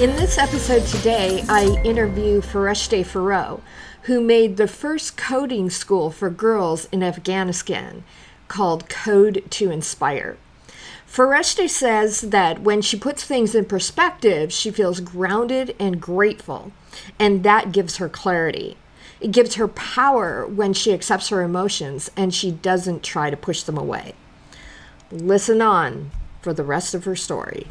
In 0.00 0.16
this 0.16 0.36
episode 0.36 0.84
today, 0.86 1.44
I 1.48 1.80
interview 1.84 2.40
Fereshteh 2.40 3.06
Forough, 3.06 3.60
who 4.02 4.20
made 4.20 4.56
the 4.56 4.66
first 4.66 5.16
coding 5.16 5.70
school 5.70 6.10
for 6.10 6.28
girls 6.28 6.86
in 6.86 7.04
Afghanistan 7.04 8.02
called 8.48 8.88
Code 8.88 9.44
to 9.50 9.70
Inspire. 9.70 10.38
Fereshteh 11.06 11.68
says 11.68 12.22
that 12.22 12.62
when 12.62 12.82
she 12.82 12.98
puts 12.98 13.22
things 13.22 13.54
in 13.54 13.64
perspective, 13.64 14.52
she 14.52 14.72
feels 14.72 14.98
grounded 14.98 15.76
and 15.78 16.00
grateful, 16.00 16.72
and 17.18 17.44
that 17.44 17.70
gives 17.70 17.98
her 17.98 18.08
clarity. 18.08 18.76
It 19.20 19.30
gives 19.30 19.54
her 19.54 19.68
power 19.68 20.44
when 20.44 20.72
she 20.72 20.92
accepts 20.92 21.28
her 21.28 21.42
emotions 21.42 22.10
and 22.16 22.34
she 22.34 22.50
doesn't 22.50 23.04
try 23.04 23.30
to 23.30 23.36
push 23.36 23.62
them 23.62 23.78
away. 23.78 24.14
Listen 25.12 25.62
on 25.62 26.10
for 26.40 26.52
the 26.52 26.64
rest 26.64 26.92
of 26.92 27.04
her 27.04 27.14
story. 27.14 27.68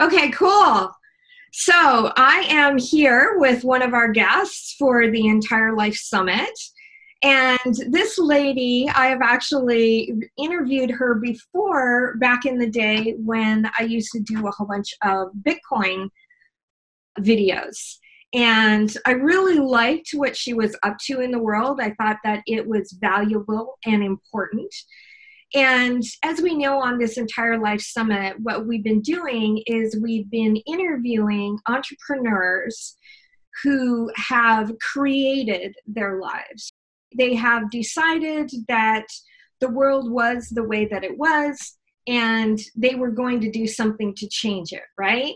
Okay, 0.00 0.30
cool. 0.30 0.94
So 1.52 1.72
I 2.16 2.46
am 2.50 2.76
here 2.76 3.36
with 3.38 3.64
one 3.64 3.80
of 3.80 3.94
our 3.94 4.08
guests 4.08 4.74
for 4.78 5.10
the 5.10 5.26
Entire 5.26 5.74
Life 5.74 5.96
Summit. 5.96 6.50
And 7.22 7.74
this 7.88 8.18
lady, 8.18 8.90
I 8.94 9.06
have 9.06 9.22
actually 9.22 10.12
interviewed 10.38 10.90
her 10.90 11.14
before 11.14 12.16
back 12.18 12.44
in 12.44 12.58
the 12.58 12.68
day 12.68 13.14
when 13.16 13.70
I 13.78 13.84
used 13.84 14.12
to 14.12 14.20
do 14.20 14.46
a 14.46 14.50
whole 14.50 14.66
bunch 14.66 14.92
of 15.02 15.28
Bitcoin 15.42 16.10
videos. 17.18 17.96
And 18.34 18.94
I 19.06 19.12
really 19.12 19.58
liked 19.58 20.10
what 20.12 20.36
she 20.36 20.52
was 20.52 20.76
up 20.82 20.98
to 21.06 21.20
in 21.22 21.30
the 21.30 21.38
world. 21.38 21.80
I 21.80 21.94
thought 21.94 22.18
that 22.22 22.42
it 22.46 22.66
was 22.66 22.94
valuable 23.00 23.78
and 23.86 24.04
important. 24.04 24.74
And 25.54 26.02
as 26.24 26.40
we 26.40 26.56
know 26.56 26.80
on 26.80 26.98
this 26.98 27.18
entire 27.18 27.58
Life 27.58 27.80
Summit, 27.80 28.36
what 28.40 28.66
we've 28.66 28.82
been 28.82 29.00
doing 29.00 29.62
is 29.66 29.98
we've 30.02 30.30
been 30.30 30.56
interviewing 30.66 31.58
entrepreneurs 31.68 32.96
who 33.62 34.10
have 34.16 34.72
created 34.80 35.74
their 35.86 36.20
lives. 36.20 36.72
They 37.16 37.34
have 37.34 37.70
decided 37.70 38.50
that 38.68 39.06
the 39.60 39.70
world 39.70 40.10
was 40.10 40.48
the 40.48 40.64
way 40.64 40.86
that 40.86 41.04
it 41.04 41.16
was, 41.16 41.78
and 42.06 42.58
they 42.76 42.94
were 42.94 43.10
going 43.10 43.40
to 43.40 43.50
do 43.50 43.66
something 43.66 44.14
to 44.16 44.28
change 44.28 44.72
it, 44.72 44.82
right? 44.98 45.34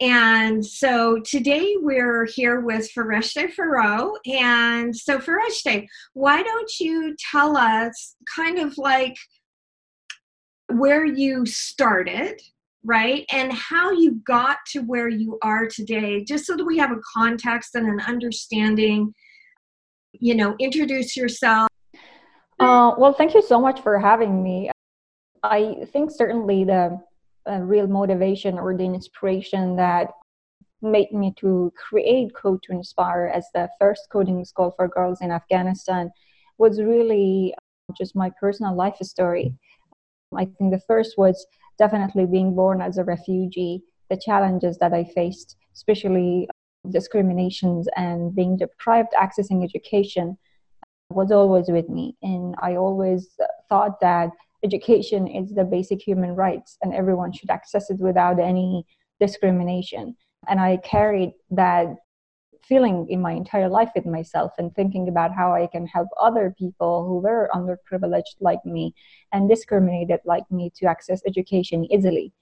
And 0.00 0.64
so 0.64 1.20
today 1.20 1.74
we're 1.78 2.26
here 2.26 2.60
with 2.60 2.90
Fereshteh 2.92 3.52
Forough. 3.52 4.12
And 4.26 4.94
so, 4.94 5.18
Fereshteh, 5.18 5.86
why 6.12 6.42
don't 6.42 6.78
you 6.78 7.16
tell 7.30 7.56
us 7.56 8.14
kind 8.34 8.58
of 8.58 8.76
like 8.76 9.16
where 10.68 11.06
you 11.06 11.46
started, 11.46 12.40
right? 12.84 13.24
And 13.32 13.50
how 13.52 13.90
you 13.90 14.20
got 14.26 14.58
to 14.72 14.80
where 14.80 15.08
you 15.08 15.38
are 15.42 15.66
today, 15.66 16.24
just 16.24 16.44
so 16.44 16.56
that 16.56 16.64
we 16.64 16.76
have 16.76 16.92
a 16.92 17.00
context 17.14 17.74
and 17.74 17.88
an 17.88 18.00
understanding. 18.00 19.14
You 20.12 20.34
know, 20.34 20.56
introduce 20.58 21.16
yourself. 21.16 21.68
Uh, 22.58 22.92
well, 22.98 23.14
thank 23.14 23.34
you 23.34 23.42
so 23.42 23.60
much 23.60 23.80
for 23.80 23.98
having 23.98 24.42
me. 24.42 24.70
I 25.42 25.86
think 25.92 26.10
certainly 26.10 26.64
the 26.64 27.00
uh, 27.48 27.58
real 27.58 27.86
motivation 27.86 28.58
or 28.58 28.76
the 28.76 28.84
inspiration 28.84 29.76
that 29.76 30.08
made 30.82 31.12
me 31.12 31.32
to 31.38 31.72
create 31.76 32.34
Code 32.34 32.62
to 32.64 32.72
Inspire 32.72 33.30
as 33.34 33.46
the 33.54 33.68
first 33.78 34.08
coding 34.10 34.44
school 34.44 34.72
for 34.76 34.88
girls 34.88 35.20
in 35.20 35.30
Afghanistan 35.30 36.10
was 36.58 36.80
really 36.80 37.54
just 37.96 38.16
my 38.16 38.30
personal 38.40 38.74
life 38.74 38.96
story. 39.02 39.54
I 40.36 40.44
think 40.44 40.72
the 40.72 40.82
first 40.86 41.16
was 41.16 41.46
definitely 41.78 42.26
being 42.26 42.54
born 42.54 42.80
as 42.80 42.98
a 42.98 43.04
refugee, 43.04 43.82
the 44.10 44.16
challenges 44.16 44.78
that 44.78 44.92
I 44.92 45.04
faced, 45.04 45.56
especially 45.74 46.48
discriminations 46.90 47.88
and 47.96 48.34
being 48.34 48.56
deprived 48.56 49.12
accessing 49.20 49.64
education 49.64 50.38
was 51.10 51.30
always 51.30 51.68
with 51.68 51.88
me. 51.88 52.16
And 52.22 52.54
I 52.60 52.76
always 52.76 53.28
thought 53.68 54.00
that 54.00 54.30
education 54.64 55.26
is 55.26 55.54
the 55.54 55.64
basic 55.64 56.02
human 56.02 56.34
rights 56.34 56.76
and 56.82 56.94
everyone 56.94 57.32
should 57.32 57.50
access 57.50 57.90
it 57.90 57.98
without 57.98 58.38
any 58.38 58.86
discrimination. 59.20 60.16
And 60.48 60.60
I 60.60 60.78
carried 60.78 61.32
that 61.50 61.94
feeling 62.62 63.06
in 63.08 63.20
my 63.20 63.32
entire 63.32 63.68
life 63.68 63.90
with 63.94 64.06
myself 64.06 64.52
and 64.58 64.74
thinking 64.74 65.08
about 65.08 65.32
how 65.32 65.54
I 65.54 65.66
can 65.68 65.86
help 65.86 66.08
other 66.20 66.54
people 66.58 67.06
who 67.06 67.18
were 67.18 67.48
underprivileged 67.54 68.36
like 68.40 68.64
me 68.64 68.94
and 69.32 69.48
discriminated 69.48 70.20
like 70.24 70.50
me 70.50 70.72
to 70.76 70.86
access 70.86 71.20
education 71.26 71.84
easily. 71.92 72.32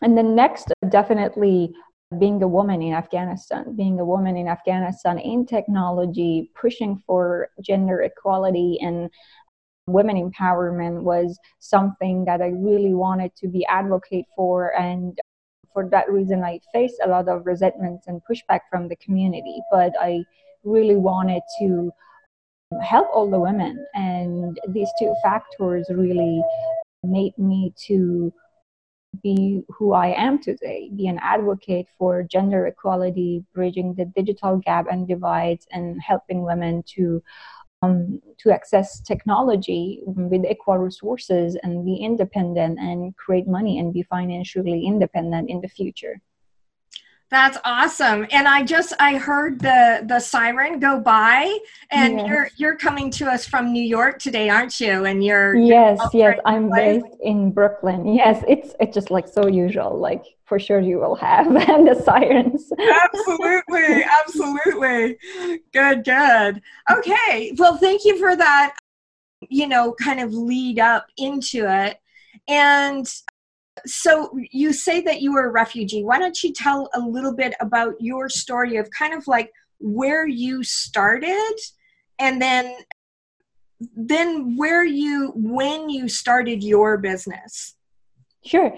And 0.00 0.16
then 0.16 0.34
next, 0.34 0.72
definitely 0.88 1.74
being 2.18 2.42
a 2.42 2.48
woman 2.48 2.80
in 2.80 2.94
Afghanistan, 2.94 3.76
being 3.76 4.00
a 4.00 4.04
woman 4.04 4.36
in 4.36 4.48
Afghanistan 4.48 5.18
in 5.18 5.44
technology, 5.44 6.50
pushing 6.54 7.02
for 7.06 7.50
gender 7.60 8.00
equality 8.00 8.78
and 8.80 9.10
women 9.88 10.16
empowerment 10.16 11.02
was 11.02 11.38
something 11.58 12.24
that 12.26 12.40
I 12.42 12.48
really 12.48 12.94
wanted 12.94 13.34
to 13.36 13.48
be 13.48 13.66
advocate 13.66 14.26
for 14.36 14.78
and 14.78 15.18
for 15.78 15.88
that 15.90 16.10
reason, 16.10 16.42
I 16.42 16.58
faced 16.72 17.00
a 17.04 17.08
lot 17.08 17.28
of 17.28 17.46
resentment 17.46 18.00
and 18.08 18.20
pushback 18.28 18.60
from 18.68 18.88
the 18.88 18.96
community. 18.96 19.60
But 19.70 19.92
I 20.00 20.24
really 20.64 20.96
wanted 20.96 21.42
to 21.60 21.92
help 22.82 23.08
all 23.14 23.30
the 23.30 23.38
women, 23.38 23.86
and 23.94 24.58
these 24.70 24.90
two 24.98 25.14
factors 25.22 25.86
really 25.88 26.42
made 27.04 27.36
me 27.38 27.72
to 27.86 28.32
be 29.22 29.62
who 29.68 29.92
I 29.92 30.08
am 30.08 30.42
today, 30.42 30.90
be 30.94 31.06
an 31.06 31.18
advocate 31.22 31.86
for 31.96 32.22
gender 32.22 32.66
equality, 32.66 33.44
bridging 33.54 33.94
the 33.94 34.04
digital 34.04 34.58
gap 34.58 34.86
and 34.90 35.08
divides, 35.08 35.66
and 35.70 36.00
helping 36.02 36.42
women 36.42 36.82
to 36.94 37.22
um, 37.82 38.20
to 38.38 38.50
access 38.50 39.00
technology 39.00 40.00
with 40.04 40.44
equal 40.44 40.78
resources 40.78 41.56
and 41.62 41.84
be 41.84 41.96
independent 41.96 42.78
and 42.78 43.16
create 43.16 43.46
money 43.46 43.78
and 43.78 43.92
be 43.92 44.02
financially 44.02 44.84
independent 44.84 45.48
in 45.48 45.60
the 45.60 45.68
future. 45.68 46.20
That's 47.30 47.58
awesome. 47.64 48.26
And 48.30 48.48
I 48.48 48.62
just 48.62 48.94
I 48.98 49.16
heard 49.16 49.60
the 49.60 50.02
the 50.06 50.18
siren 50.18 50.78
go 50.78 50.98
by 50.98 51.58
and 51.90 52.18
yes. 52.18 52.28
you're 52.28 52.50
you're 52.56 52.76
coming 52.76 53.10
to 53.12 53.26
us 53.26 53.46
from 53.46 53.72
New 53.72 53.82
York 53.82 54.18
today, 54.18 54.48
aren't 54.48 54.80
you? 54.80 55.04
And 55.04 55.22
you're 55.22 55.54
Yes, 55.54 56.00
yes, 56.14 56.38
I'm 56.46 56.70
based 56.70 57.04
in 57.22 57.50
Brooklyn. 57.50 58.14
Yes, 58.14 58.42
it's 58.48 58.74
it's 58.80 58.94
just 58.94 59.10
like 59.10 59.28
so 59.28 59.46
usual. 59.46 59.98
Like 59.98 60.24
for 60.46 60.58
sure 60.58 60.80
you 60.80 60.98
will 60.98 61.16
have 61.16 61.46
and 61.46 61.86
the 61.88 62.00
sirens. 62.02 62.72
absolutely, 62.78 64.04
absolutely. 64.04 65.18
Good, 65.72 66.04
good. 66.04 66.62
Okay. 66.90 67.52
Well, 67.58 67.76
thank 67.76 68.06
you 68.06 68.18
for 68.18 68.36
that 68.36 68.74
you 69.48 69.66
know, 69.66 69.94
kind 70.02 70.20
of 70.20 70.34
lead 70.34 70.78
up 70.78 71.06
into 71.16 71.66
it. 71.68 71.98
And 72.48 73.06
so 73.86 74.30
you 74.50 74.72
say 74.72 75.00
that 75.02 75.20
you 75.20 75.32
were 75.32 75.46
a 75.46 75.50
refugee. 75.50 76.04
Why 76.04 76.18
don't 76.18 76.42
you 76.42 76.52
tell 76.52 76.88
a 76.94 77.00
little 77.00 77.34
bit 77.34 77.54
about 77.60 77.94
your 78.00 78.28
story 78.28 78.76
of 78.76 78.88
kind 78.90 79.14
of 79.14 79.26
like 79.26 79.50
where 79.78 80.26
you 80.26 80.62
started 80.62 81.54
and 82.18 82.42
then 82.42 82.74
then 83.94 84.56
where 84.56 84.84
you 84.84 85.32
when 85.36 85.88
you 85.88 86.08
started 86.08 86.62
your 86.62 86.98
business? 86.98 87.76
Sure. 88.44 88.76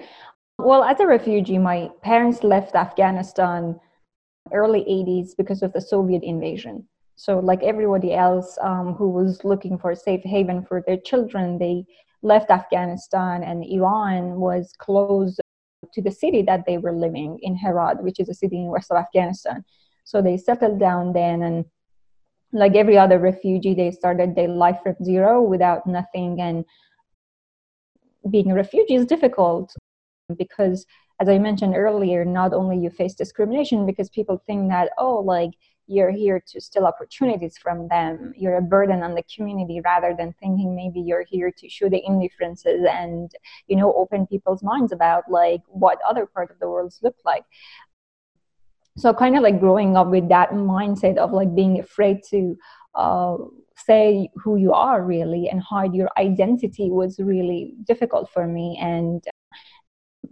Well, 0.58 0.84
as 0.84 1.00
a 1.00 1.06
refugee, 1.06 1.58
my 1.58 1.90
parents 2.02 2.42
left 2.42 2.74
Afghanistan 2.74 3.80
early 4.52 4.80
80s 4.80 5.36
because 5.36 5.62
of 5.62 5.72
the 5.72 5.80
Soviet 5.80 6.22
invasion. 6.22 6.86
So, 7.16 7.38
like 7.38 7.62
everybody 7.62 8.14
else 8.14 8.58
um, 8.62 8.94
who 8.94 9.08
was 9.08 9.44
looking 9.44 9.78
for 9.78 9.90
a 9.90 9.96
safe 9.96 10.22
haven 10.24 10.64
for 10.64 10.82
their 10.86 10.96
children, 10.98 11.58
they 11.58 11.84
left 12.22 12.50
Afghanistan 12.50 13.42
and 13.42 13.64
Iran 13.64 14.36
was 14.40 14.72
close 14.78 15.38
to 15.92 16.02
the 16.02 16.10
city 16.10 16.42
that 16.42 16.64
they 16.66 16.78
were 16.78 16.92
living 16.92 17.38
in 17.42 17.56
Herat, 17.56 18.02
which 18.02 18.20
is 18.20 18.28
a 18.28 18.34
city 18.34 18.56
in 18.56 18.66
west 18.66 18.90
of 18.90 18.98
Afghanistan. 18.98 19.64
So 20.04 20.20
they 20.20 20.36
settled 20.36 20.78
down 20.78 21.12
then 21.12 21.42
and 21.42 21.64
like 22.52 22.74
every 22.74 22.98
other 22.98 23.18
refugee, 23.18 23.74
they 23.74 23.90
started 23.90 24.34
their 24.34 24.48
life 24.48 24.78
from 24.82 24.96
zero 25.04 25.42
without 25.42 25.86
nothing. 25.86 26.40
And 26.40 26.64
being 28.28 28.50
a 28.50 28.54
refugee 28.54 28.94
is 28.94 29.06
difficult 29.06 29.74
because, 30.36 30.84
as 31.20 31.28
I 31.28 31.38
mentioned 31.38 31.76
earlier, 31.76 32.24
not 32.24 32.52
only 32.52 32.78
you 32.78 32.90
face 32.90 33.14
discrimination 33.14 33.86
because 33.86 34.10
people 34.10 34.42
think 34.46 34.68
that, 34.70 34.90
oh, 34.98 35.20
like 35.20 35.52
you're 35.90 36.12
here 36.12 36.40
to 36.46 36.60
steal 36.60 36.86
opportunities 36.86 37.58
from 37.58 37.88
them. 37.88 38.32
You're 38.36 38.58
a 38.58 38.62
burden 38.62 39.02
on 39.02 39.14
the 39.14 39.24
community 39.34 39.80
rather 39.84 40.14
than 40.16 40.32
thinking 40.34 40.76
maybe 40.76 41.00
you're 41.00 41.24
here 41.28 41.50
to 41.50 41.68
show 41.68 41.88
the 41.88 42.00
indifferences 42.06 42.86
and 42.88 43.30
you 43.66 43.76
know 43.76 43.92
open 43.94 44.26
people's 44.26 44.62
minds 44.62 44.92
about 44.92 45.24
like 45.28 45.62
what 45.66 45.98
other 46.08 46.26
part 46.26 46.50
of 46.52 46.60
the 46.60 46.68
world 46.68 46.94
look 47.02 47.16
like. 47.24 47.44
So 48.96 49.12
kind 49.12 49.36
of 49.36 49.42
like 49.42 49.58
growing 49.58 49.96
up 49.96 50.08
with 50.08 50.28
that 50.28 50.50
mindset 50.50 51.16
of 51.16 51.32
like 51.32 51.54
being 51.54 51.80
afraid 51.80 52.22
to 52.30 52.56
uh, 52.94 53.36
say 53.74 54.28
who 54.36 54.56
you 54.56 54.72
are 54.72 55.02
really 55.02 55.48
and 55.48 55.60
hide 55.60 55.94
your 55.94 56.10
identity 56.18 56.90
was 56.90 57.18
really 57.18 57.74
difficult 57.84 58.30
for 58.30 58.46
me. 58.46 58.78
And 58.80 59.24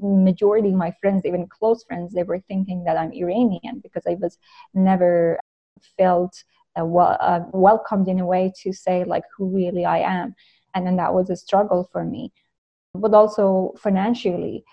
majority 0.00 0.68
of 0.68 0.74
my 0.74 0.92
friends, 1.00 1.24
even 1.24 1.46
close 1.48 1.84
friends, 1.84 2.12
they 2.14 2.22
were 2.22 2.40
thinking 2.40 2.84
that 2.84 2.96
I'm 2.96 3.12
Iranian 3.12 3.80
because 3.82 4.04
I 4.06 4.14
was 4.14 4.38
never 4.74 5.40
felt 5.96 6.42
uh, 6.78 6.84
well, 6.84 7.16
uh, 7.20 7.40
welcomed 7.52 8.08
in 8.08 8.20
a 8.20 8.26
way 8.26 8.52
to 8.62 8.72
say 8.72 9.04
like 9.04 9.24
who 9.36 9.54
really 9.54 9.84
I 9.84 9.98
am. 9.98 10.34
And 10.74 10.86
then 10.86 10.96
that 10.96 11.14
was 11.14 11.30
a 11.30 11.36
struggle 11.36 11.88
for 11.92 12.04
me. 12.04 12.32
But 12.94 13.14
also 13.14 13.74
financially, 13.78 14.64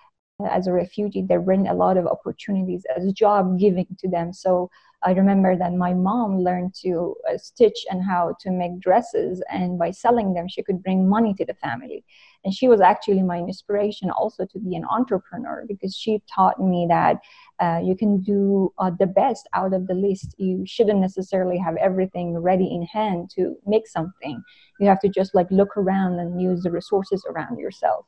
as 0.50 0.68
a 0.68 0.74
refugee, 0.74 1.22
there 1.22 1.42
weren't 1.42 1.68
a 1.70 1.74
lot 1.74 1.98
of 1.98 2.08
opportunities 2.08 2.86
as 2.96 3.12
job 3.14 3.60
giving 3.60 3.88
to 4.00 4.10
them. 4.10 4.34
So 4.34 4.70
I 5.04 5.12
remember 5.12 5.56
that 5.56 5.74
my 5.74 5.94
mom 5.94 6.40
learned 6.40 6.74
to 6.82 7.16
uh, 7.30 7.38
stitch 7.38 7.86
and 7.90 8.04
how 8.04 8.36
to 8.42 8.52
make 8.52 8.80
dresses, 8.80 9.44
and 9.52 9.78
by 9.78 9.92
selling 9.92 10.34
them, 10.34 10.48
she 10.48 10.64
could 10.64 10.82
bring 10.82 11.08
money 11.08 11.34
to 11.36 11.46
the 11.46 11.54
family. 11.56 12.04
And 12.44 12.54
she 12.54 12.68
was 12.68 12.80
actually 12.80 13.24
my 13.24 13.40
inspiration 13.40 14.12
also 14.12 14.46
to 14.46 14.60
be 14.60 14.76
an 14.76 14.86
entrepreneur 14.86 15.66
because 15.68 15.96
she 15.96 16.22
taught 16.34 16.60
me 16.60 16.86
that 16.90 17.18
uh, 17.60 17.82
you 17.84 17.96
can 17.96 18.22
do 18.22 18.72
uh, 18.78 18.92
the 19.00 19.08
best 19.08 19.48
out 19.54 19.74
of 19.74 19.88
the 19.88 19.96
list. 19.96 20.36
You 20.38 20.64
shouldn't 20.66 21.00
necessarily 21.00 21.58
have 21.58 21.76
everything 21.78 22.38
ready 22.38 22.74
in 22.74 22.84
hand 22.84 23.32
to 23.36 23.56
make 23.66 23.88
something. 23.88 24.44
You 24.80 24.88
have 24.88 25.00
to 25.02 25.10
just 25.10 25.34
like 25.34 25.48
look 25.50 25.76
around 25.76 26.20
and 26.20 26.40
use 26.40 26.64
the 26.64 26.72
resources 26.72 27.26
around 27.30 27.58
yourself. 27.58 28.06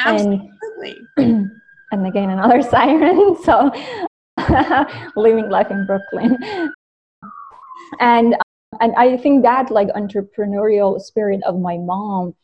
Absolutely. 0.00 0.96
And, 1.16 1.50
and 1.92 2.06
again, 2.06 2.30
another 2.30 2.62
siren. 2.70 3.36
So, 3.42 3.72
living 5.16 5.48
life 5.50 5.70
in 5.70 5.86
Brooklyn. 5.86 6.38
And 8.00 8.36
and 8.80 8.94
I 8.96 9.16
think 9.16 9.42
that 9.42 9.70
like 9.70 9.88
entrepreneurial 9.88 11.00
spirit 11.00 11.40
of 11.44 11.58
my 11.58 11.76
mom 11.78 12.34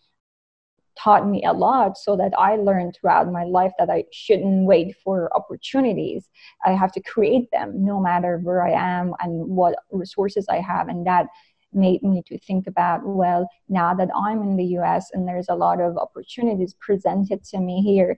taught 0.98 1.28
me 1.28 1.44
a 1.44 1.52
lot 1.52 1.96
so 1.96 2.16
that 2.16 2.32
I 2.36 2.56
learned 2.56 2.96
throughout 3.00 3.30
my 3.30 3.44
life 3.44 3.72
that 3.78 3.88
I 3.88 4.04
shouldn't 4.12 4.66
wait 4.66 4.96
for 5.02 5.34
opportunities. 5.34 6.28
I 6.66 6.72
have 6.72 6.92
to 6.92 7.02
create 7.02 7.50
them 7.52 7.72
no 7.84 8.00
matter 8.00 8.38
where 8.42 8.66
I 8.66 8.72
am 8.72 9.14
and 9.20 9.48
what 9.48 9.76
resources 9.92 10.46
I 10.48 10.60
have. 10.60 10.88
And 10.88 11.06
that 11.06 11.28
made 11.72 12.02
me 12.02 12.22
to 12.26 12.38
think 12.38 12.66
about 12.66 13.04
well 13.04 13.46
now 13.68 13.92
that 13.92 14.08
i'm 14.16 14.42
in 14.42 14.56
the 14.56 14.64
us 14.64 15.10
and 15.12 15.28
there's 15.28 15.50
a 15.50 15.54
lot 15.54 15.80
of 15.80 15.98
opportunities 15.98 16.74
presented 16.80 17.44
to 17.44 17.58
me 17.58 17.82
here 17.82 18.16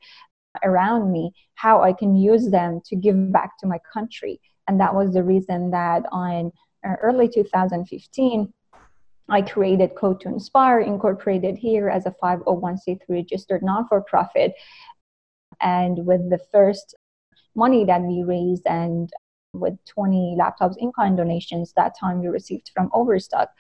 around 0.64 1.12
me 1.12 1.32
how 1.54 1.82
i 1.82 1.92
can 1.92 2.16
use 2.16 2.50
them 2.50 2.80
to 2.84 2.96
give 2.96 3.32
back 3.32 3.58
to 3.58 3.66
my 3.66 3.78
country 3.92 4.40
and 4.68 4.80
that 4.80 4.94
was 4.94 5.12
the 5.12 5.22
reason 5.22 5.70
that 5.70 6.04
on 6.12 6.50
uh, 6.86 6.94
early 7.02 7.28
2015 7.28 8.52
I 9.32 9.42
created 9.42 9.94
Code 9.94 10.20
to 10.22 10.28
Inspire, 10.28 10.80
incorporated 10.80 11.56
here 11.56 11.88
as 11.88 12.04
a 12.04 12.14
501c3 12.20 12.98
registered 13.08 13.62
non 13.62 13.86
for 13.86 14.00
profit. 14.00 14.54
And 15.60 16.04
with 16.04 16.28
the 16.30 16.40
first 16.50 16.96
money 17.54 17.84
that 17.84 18.02
we 18.02 18.22
raised 18.22 18.66
and 18.66 19.10
with 19.52 19.76
20 19.86 20.36
laptops 20.38 20.76
in 20.78 20.92
kind 20.92 21.16
donations 21.16 21.72
that 21.76 21.98
time 21.98 22.20
we 22.20 22.28
received 22.28 22.70
from 22.74 22.90
Overstock. 22.92 23.50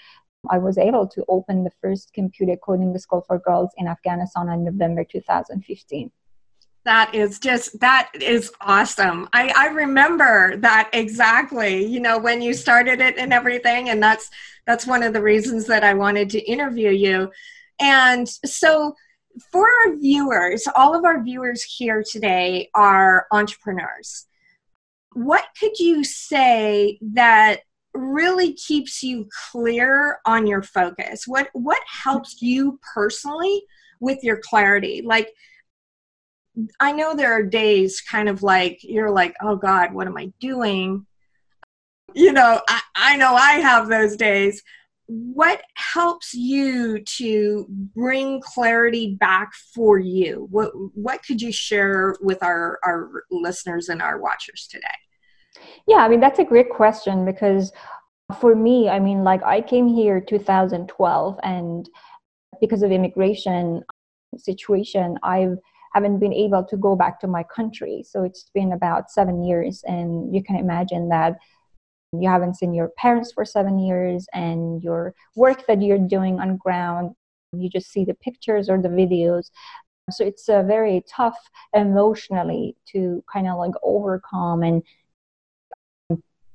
I 0.50 0.58
was 0.58 0.78
able 0.78 1.06
to 1.08 1.24
open 1.28 1.64
the 1.64 1.72
first 1.82 2.12
computer 2.14 2.56
coding 2.56 2.96
school 2.98 3.24
for 3.26 3.38
girls 3.38 3.70
in 3.76 3.88
Afghanistan 3.88 4.48
in 4.48 4.64
November 4.64 5.04
2015 5.04 6.10
that 6.84 7.14
is 7.14 7.38
just 7.38 7.78
that 7.80 8.10
is 8.20 8.50
awesome. 8.60 9.28
I, 9.32 9.52
I 9.56 9.66
remember 9.66 10.56
that 10.58 10.90
exactly 10.92 11.84
you 11.84 12.00
know 12.00 12.18
when 12.18 12.40
you 12.40 12.54
started 12.54 13.00
it 13.00 13.18
and 13.18 13.32
everything 13.32 13.90
and 13.90 14.02
that's 14.02 14.30
that's 14.66 14.86
one 14.86 15.02
of 15.02 15.12
the 15.12 15.22
reasons 15.22 15.66
that 15.66 15.84
i 15.84 15.94
wanted 15.94 16.30
to 16.30 16.40
interview 16.40 16.90
you. 16.90 17.30
And 17.80 18.28
so 18.28 18.94
for 19.52 19.66
our 19.66 19.96
viewers 19.96 20.66
all 20.74 20.94
of 20.96 21.04
our 21.04 21.22
viewers 21.22 21.62
here 21.62 22.02
today 22.08 22.70
are 22.74 23.26
entrepreneurs. 23.30 24.26
What 25.12 25.44
could 25.58 25.78
you 25.78 26.04
say 26.04 26.98
that 27.14 27.60
really 27.92 28.54
keeps 28.54 29.02
you 29.02 29.28
clear 29.50 30.20
on 30.24 30.46
your 30.46 30.62
focus? 30.62 31.24
What 31.26 31.50
what 31.52 31.82
helps 32.04 32.40
you 32.40 32.78
personally 32.94 33.64
with 34.00 34.22
your 34.22 34.38
clarity? 34.38 35.02
Like 35.04 35.30
i 36.80 36.92
know 36.92 37.14
there 37.14 37.32
are 37.32 37.42
days 37.42 38.00
kind 38.00 38.28
of 38.28 38.42
like 38.42 38.80
you're 38.82 39.10
like 39.10 39.34
oh 39.42 39.56
god 39.56 39.92
what 39.92 40.06
am 40.06 40.16
i 40.16 40.32
doing? 40.40 41.06
You 42.14 42.32
know 42.32 42.60
i, 42.68 42.80
I 42.96 43.16
know 43.16 43.34
i 43.34 43.52
have 43.52 43.88
those 43.88 44.16
days. 44.16 44.62
What 45.06 45.62
helps 45.74 46.34
you 46.34 47.00
to 47.16 47.66
bring 47.68 48.40
clarity 48.40 49.16
back 49.18 49.52
for 49.74 49.98
you? 49.98 50.46
What 50.50 50.70
what 50.94 51.24
could 51.24 51.42
you 51.42 51.50
share 51.52 52.14
with 52.20 52.42
our 52.42 52.78
our 52.84 53.24
listeners 53.30 53.88
and 53.88 54.00
our 54.00 54.20
watchers 54.20 54.68
today? 54.70 54.86
Yeah 55.86 55.98
i 55.98 56.08
mean 56.08 56.20
that's 56.20 56.38
a 56.38 56.44
great 56.44 56.70
question 56.70 57.24
because 57.24 57.72
for 58.38 58.54
me 58.54 58.88
i 58.88 58.98
mean 58.98 59.24
like 59.24 59.42
i 59.42 59.60
came 59.60 59.88
here 59.88 60.20
2012 60.20 61.40
and 61.42 61.88
because 62.60 62.82
of 62.82 62.92
immigration 62.92 63.82
situation 64.36 65.18
i've 65.22 65.56
haven't 65.92 66.18
been 66.18 66.32
able 66.32 66.64
to 66.64 66.76
go 66.76 66.94
back 66.96 67.20
to 67.20 67.26
my 67.26 67.42
country. 67.42 68.04
So 68.06 68.22
it's 68.24 68.50
been 68.54 68.72
about 68.72 69.10
seven 69.10 69.42
years 69.42 69.82
and 69.86 70.34
you 70.34 70.42
can 70.42 70.56
imagine 70.56 71.08
that 71.08 71.38
you 72.12 72.28
haven't 72.28 72.56
seen 72.56 72.74
your 72.74 72.88
parents 72.96 73.32
for 73.32 73.44
seven 73.44 73.78
years 73.78 74.26
and 74.32 74.82
your 74.82 75.14
work 75.36 75.66
that 75.66 75.82
you're 75.82 75.98
doing 75.98 76.40
on 76.40 76.56
ground 76.56 77.14
you 77.52 77.68
just 77.68 77.90
see 77.90 78.04
the 78.04 78.14
pictures 78.14 78.68
or 78.68 78.80
the 78.80 78.88
videos. 78.88 79.50
So 80.10 80.24
it's 80.24 80.48
uh, 80.48 80.62
very 80.62 81.04
tough 81.08 81.38
emotionally 81.74 82.76
to 82.92 83.22
kind 83.32 83.48
of 83.48 83.58
like 83.58 83.74
overcome 83.82 84.62
and 84.62 84.82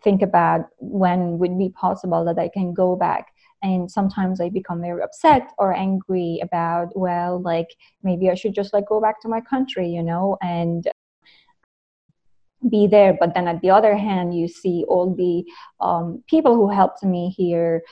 think 0.03 0.21
about 0.21 0.67
when 0.77 1.39
would 1.39 1.57
be 1.57 1.69
possible 1.69 2.23
that 2.25 2.37
i 2.37 2.47
can 2.47 2.75
go 2.75 2.95
back 2.95 3.33
and 3.65 3.91
sometimes 3.97 4.39
i 4.39 4.49
become 4.49 4.79
very 4.81 5.01
upset 5.07 5.51
or 5.57 5.73
angry 5.73 6.39
about 6.47 6.87
well 6.95 7.41
like 7.41 7.71
maybe 8.03 8.29
i 8.29 8.35
should 8.35 8.55
just 8.61 8.73
like 8.73 8.87
go 8.87 8.99
back 9.01 9.21
to 9.21 9.27
my 9.35 9.41
country 9.41 9.87
you 9.97 10.03
know 10.03 10.37
and 10.41 10.87
be 12.69 12.87
there. 12.87 13.15
But 13.19 13.33
then 13.33 13.47
at 13.47 13.61
the 13.61 13.69
other 13.69 13.95
hand 13.95 14.37
you 14.37 14.47
see 14.47 14.85
all 14.87 15.13
the 15.13 15.43
um, 15.85 16.23
people 16.27 16.55
who 16.55 16.69
helped 16.69 17.03
me 17.03 17.29
here 17.29 17.83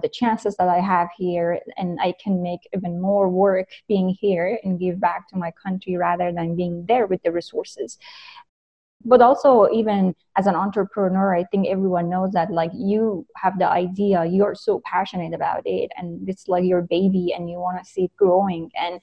the 0.00 0.08
chances 0.08 0.56
that 0.56 0.68
i 0.68 0.80
have 0.80 1.08
here 1.18 1.60
and 1.76 1.98
i 2.00 2.14
can 2.22 2.42
make 2.42 2.60
even 2.74 2.98
more 2.98 3.28
work 3.28 3.68
being 3.88 4.08
here 4.08 4.58
and 4.64 4.80
give 4.80 4.98
back 4.98 5.28
to 5.28 5.36
my 5.36 5.52
country 5.62 5.98
rather 5.98 6.32
than 6.32 6.56
being 6.56 6.86
there 6.88 7.06
with 7.06 7.22
the 7.24 7.30
resources 7.30 7.98
but 9.04 9.20
also 9.20 9.68
even 9.72 10.14
as 10.36 10.46
an 10.46 10.54
entrepreneur 10.54 11.34
i 11.34 11.44
think 11.44 11.66
everyone 11.68 12.08
knows 12.08 12.32
that 12.32 12.50
like 12.50 12.70
you 12.74 13.26
have 13.36 13.58
the 13.58 13.68
idea 13.68 14.24
you're 14.24 14.54
so 14.54 14.80
passionate 14.84 15.34
about 15.34 15.62
it 15.64 15.90
and 15.96 16.28
it's 16.28 16.48
like 16.48 16.64
your 16.64 16.82
baby 16.82 17.32
and 17.36 17.50
you 17.50 17.58
want 17.58 17.82
to 17.82 17.90
see 17.90 18.04
it 18.04 18.16
growing 18.16 18.70
and 18.76 19.00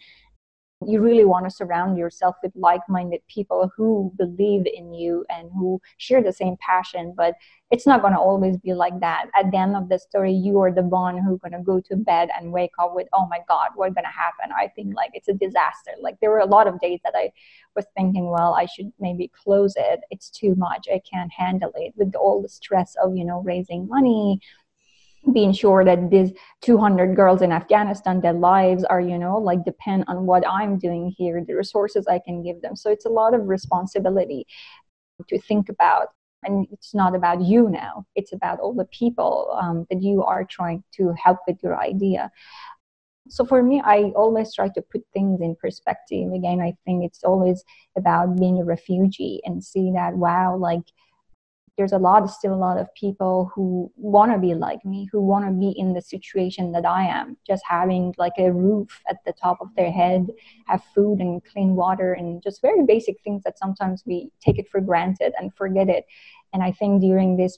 you 0.86 1.01
really 1.01 1.25
want 1.25 1.45
to 1.45 1.51
surround 1.51 1.98
yourself 1.98 2.36
with 2.41 2.53
like-minded 2.55 3.21
people 3.27 3.69
who 3.75 4.13
believe 4.17 4.65
in 4.65 4.93
you 4.93 5.25
and 5.29 5.50
who 5.51 5.81
share 5.98 6.24
the 6.24 6.31
same 6.31 6.55
passion 6.62 7.13
but 7.17 7.36
it's 7.71 7.86
not 7.86 8.01
going 8.01 8.13
to 8.13 8.19
always 8.19 8.57
be 8.57 8.74
like 8.74 9.00
that. 9.00 9.27
At 9.38 9.51
the 9.51 9.57
end 9.57 9.75
of 9.75 9.89
the 9.89 10.00
story 10.00 10.33
you 10.33 10.59
are 10.62 10.71
the 10.71 10.81
one 10.81 11.17
who's 11.17 11.39
going 11.39 11.51
to 11.51 11.62
go 11.62 11.79
to 11.81 11.95
bed 11.98 12.29
and 12.36 12.51
wake 12.51 12.71
up 12.79 12.95
with 12.95 13.07
oh 13.13 13.27
my 13.29 13.39
god 13.48 13.69
what's 13.75 13.93
going 13.93 14.05
to 14.05 14.09
happen? 14.09 14.55
I 14.57 14.69
think 14.69 14.95
like 14.95 15.12
it's 15.13 15.27
a 15.27 15.33
disaster. 15.33 15.91
Like 16.01 16.15
there 16.21 16.31
were 16.31 16.39
a 16.39 16.45
lot 16.45 16.67
of 16.67 16.79
days 16.79 17.00
that 17.03 17.13
i 17.15 17.31
was 17.75 17.86
thinking 17.95 18.29
well 18.31 18.55
i 18.55 18.65
should 18.65 18.91
maybe 19.00 19.29
close 19.43 19.74
it. 19.75 20.00
It's 20.09 20.29
too 20.29 20.55
much. 20.55 20.88
I 20.91 21.01
can't 21.12 21.31
handle 21.31 21.71
it. 21.75 21.93
With 21.98 22.15
all 22.15 22.41
the 22.41 22.50
stress 22.50 22.95
of 23.03 23.17
you 23.17 23.25
know 23.25 23.41
raising 23.41 23.88
money 23.88 24.39
being 25.33 25.51
sure 25.51 25.83
that 25.85 26.09
these 26.09 26.31
200 26.61 27.15
girls 27.15 27.41
in 27.41 27.51
afghanistan 27.51 28.21
their 28.21 28.33
lives 28.33 28.83
are 28.85 29.01
you 29.01 29.17
know 29.17 29.38
like 29.38 29.63
depend 29.65 30.03
on 30.07 30.25
what 30.25 30.47
i'm 30.47 30.77
doing 30.77 31.13
here 31.17 31.43
the 31.45 31.53
resources 31.53 32.07
i 32.07 32.19
can 32.19 32.39
give 32.43 32.61
them. 32.61 32.75
So 32.75 32.89
it's 32.89 33.05
a 33.05 33.09
lot 33.09 33.33
of 33.33 33.47
responsibility 33.47 34.45
to 35.27 35.39
think 35.39 35.69
about. 35.69 36.07
And 36.43 36.67
it's 36.71 36.95
not 36.95 37.15
about 37.15 37.41
you 37.41 37.69
now. 37.69 38.05
It's 38.15 38.31
about 38.31 38.59
all 38.59 38.73
the 38.73 38.85
people 38.85 39.57
um, 39.61 39.85
that 39.89 40.01
you 40.01 40.23
are 40.23 40.45
trying 40.45 40.83
to 40.93 41.13
help 41.21 41.39
with 41.45 41.57
your 41.61 41.77
idea. 41.77 42.31
So 43.27 43.45
for 43.45 43.61
me 43.61 43.81
i 43.85 43.97
always 44.15 44.55
try 44.55 44.69
to 44.69 44.81
put 44.81 45.03
things 45.13 45.41
in 45.41 45.55
perspective. 45.55 46.31
Again 46.33 46.61
i 46.61 46.73
think 46.85 47.03
it's 47.03 47.23
always 47.23 47.63
about 47.97 48.38
being 48.39 48.59
a 48.59 48.65
refugee 48.65 49.41
and 49.45 49.63
see 49.63 49.91
that 49.93 50.15
wow 50.15 50.55
like 50.57 50.88
there's 51.79 51.93
a 51.93 51.98
lot 51.98 52.29
still 52.29 52.53
a 52.53 52.63
lot 52.67 52.77
of 52.77 52.93
people 52.93 53.50
who 53.55 53.89
want 53.95 54.33
to 54.33 54.38
be 54.38 54.53
like 54.53 54.83
me 54.83 55.07
who 55.13 55.21
want 55.21 55.45
to 55.45 55.51
be 55.51 55.74
in 55.79 55.93
the 55.93 56.01
situation 56.01 56.74
that 56.74 56.86
i 56.86 57.03
am. 57.03 57.38
Just 57.48 57.63
having 57.65 58.13
like 58.17 58.33
a 58.38 58.51
roof 58.51 59.01
at 59.09 59.19
the 59.25 59.31
top 59.31 59.59
of 59.62 59.69
their 59.77 59.89
head 59.89 60.27
have 60.67 60.83
food 60.93 61.19
and 61.21 61.41
clean 61.45 61.75
water 61.75 62.12
and 62.12 62.43
just 62.43 62.62
very 62.62 62.83
basic 62.86 63.15
things 63.24 63.43
that 63.43 63.57
sometimes 63.57 64.03
we 64.05 64.29
take 64.41 64.59
it 64.59 64.67
for 64.69 64.81
granted 64.81 65.31
and 65.39 65.55
forget 65.55 65.88
it. 65.88 66.03
And 66.51 66.62
i 66.62 66.71
think 66.74 67.01
during 67.01 67.38
this 67.38 67.57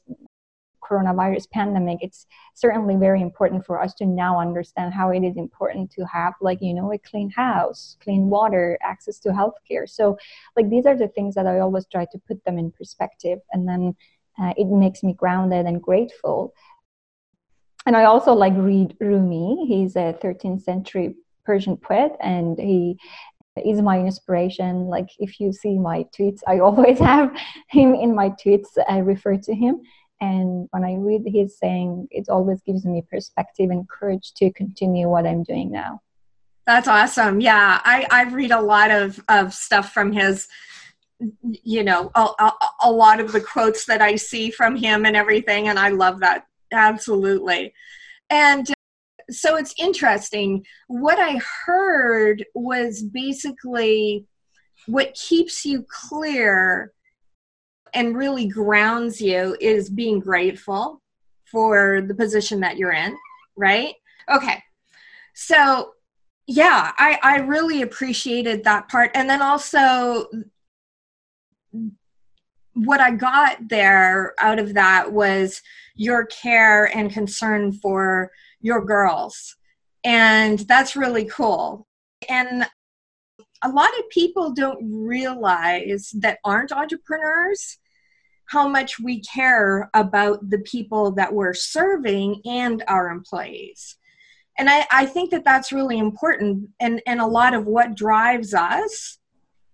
coronavirus 0.82 1.50
pandemic 1.52 1.98
it's 2.02 2.26
certainly 2.54 2.96
very 2.96 3.22
important 3.22 3.66
for 3.66 3.82
us 3.82 3.94
to 3.94 4.06
now 4.06 4.40
understand 4.40 4.94
how 4.94 5.10
it 5.10 5.24
is 5.24 5.38
important 5.38 5.92
to 5.92 6.06
have 6.06 6.34
like 6.42 6.60
you 6.62 6.74
know 6.74 6.92
a 6.92 6.98
clean 6.98 7.30
house 7.30 7.98
clean 8.02 8.30
water 8.30 8.78
access 8.84 9.20
to 9.20 9.30
healthcare 9.30 9.88
so 9.88 10.18
like 10.56 10.70
these 10.70 10.86
are 10.86 10.98
the 10.98 11.08
things 11.10 11.36
that 11.36 11.48
i 11.48 11.60
always 11.60 11.86
try 11.88 12.06
to 12.12 12.20
put 12.28 12.44
them 12.46 12.58
in 12.58 12.72
perspective 12.72 13.40
and 13.54 13.68
then 13.68 13.96
uh, 14.42 14.54
it 14.58 14.68
makes 14.68 15.04
me 15.04 15.14
grounded 15.14 15.66
and 15.66 15.82
grateful 15.82 16.54
and 17.86 17.96
i 17.96 18.04
also 18.04 18.34
like 18.34 18.54
read 18.56 18.96
rumi 19.00 19.66
he's 19.68 19.96
a 19.96 20.16
13th 20.24 20.62
century 20.62 21.16
persian 21.46 21.78
poet 21.78 22.14
and 22.22 22.60
he 22.60 22.98
is 23.66 23.82
my 23.82 24.00
inspiration. 24.00 24.86
Like 24.86 25.10
if 25.20 25.40
you 25.40 25.52
see 25.52 25.78
my 25.78 26.06
tweets, 26.18 26.40
I 26.48 26.60
always 26.68 27.00
have 27.00 27.36
him 27.70 27.94
in 27.96 28.16
my 28.16 28.30
tweets. 28.30 28.78
I 28.88 29.00
refer 29.00 29.38
to 29.38 29.54
him. 29.54 29.82
And 30.22 30.68
when 30.70 30.84
I 30.84 30.94
read 30.96 31.24
his 31.26 31.58
saying, 31.58 32.08
it 32.12 32.30
always 32.30 32.62
gives 32.62 32.86
me 32.86 33.04
perspective 33.10 33.72
and 33.72 33.90
courage 33.90 34.34
to 34.36 34.54
continue 34.54 35.10
what 35.10 35.26
I'm 35.26 35.44
doing 35.44 35.72
now. 35.72 36.02
That's 36.68 36.88
awesome. 36.88 37.42
Yeah, 37.42 37.82
I, 37.84 38.06
I 38.12 38.24
read 38.26 38.52
a 38.52 38.62
lot 38.62 38.92
of, 38.92 39.20
of 39.28 39.52
stuff 39.52 39.92
from 39.92 40.12
his, 40.12 40.48
you 41.42 41.84
know, 41.84 42.12
a, 42.14 42.28
a, 42.38 42.54
a 42.84 42.92
lot 42.92 43.20
of 43.20 43.32
the 43.32 43.42
quotes 43.42 43.86
that 43.86 44.02
I 44.02 44.16
see 44.16 44.52
from 44.52 44.76
him 44.76 45.06
and 45.06 45.16
everything. 45.16 45.68
And 45.70 45.80
I 45.80 45.90
love 45.90 46.20
that. 46.20 46.46
Absolutely. 46.72 47.74
And 48.30 48.72
so 49.32 49.58
it's 49.58 49.74
interesting. 49.80 50.64
What 50.88 51.20
I 51.20 51.42
heard 51.66 52.46
was 52.54 53.02
basically 53.02 54.26
what 54.86 55.16
keeps 55.16 55.66
you 55.66 55.84
clear 55.90 56.94
and 57.94 58.16
really 58.16 58.48
grounds 58.48 59.22
you 59.22 59.58
is 59.60 59.90
being 59.90 60.20
grateful 60.20 61.02
for 61.46 62.02
the 62.02 62.16
position 62.16 62.62
that 62.62 62.78
you're 62.78 62.94
in, 62.94 63.18
right? 63.56 63.94
Okay. 64.30 64.64
So, 65.34 65.94
yeah, 66.48 66.92
I, 66.98 67.20
I 67.22 67.38
really 67.38 67.82
appreciated 67.82 68.64
that 68.64 68.90
part. 68.90 69.12
And 69.14 69.30
then 69.30 69.42
also, 69.42 70.28
what 72.74 73.02
I 73.02 73.12
got 73.12 73.68
there 73.68 74.34
out 74.40 74.60
of 74.60 74.74
that 74.74 75.12
was 75.12 75.62
your 75.96 76.26
care 76.26 76.86
and 76.96 77.12
concern 77.12 77.74
for 77.74 78.32
your 78.62 78.84
girls. 78.84 79.56
And 80.04 80.60
that's 80.60 80.96
really 80.96 81.26
cool. 81.26 81.88
And 82.30 82.66
a 83.62 83.70
lot 83.70 83.90
of 84.00 84.10
people 84.10 84.54
don't 84.54 84.80
realize 84.90 86.12
that 86.20 86.40
aren't 86.44 86.72
entrepreneurs 86.72 87.78
how 88.52 88.68
much 88.68 89.00
we 89.00 89.22
care 89.22 89.90
about 89.94 90.50
the 90.50 90.60
people 90.60 91.12
that 91.12 91.32
we're 91.32 91.54
serving 91.54 92.42
and 92.44 92.84
our 92.90 93.08
employees. 93.10 93.96
And 94.60 94.70
I, 94.70 94.86
I 94.92 95.06
think 95.06 95.32
that 95.32 95.46
that's 95.46 95.72
really 95.72 95.98
important. 95.98 96.68
And, 96.82 97.02
and 97.08 97.22
a 97.22 97.26
lot 97.26 97.54
of 97.54 97.66
what 97.66 97.96
drives 97.96 98.54
us 98.54 99.20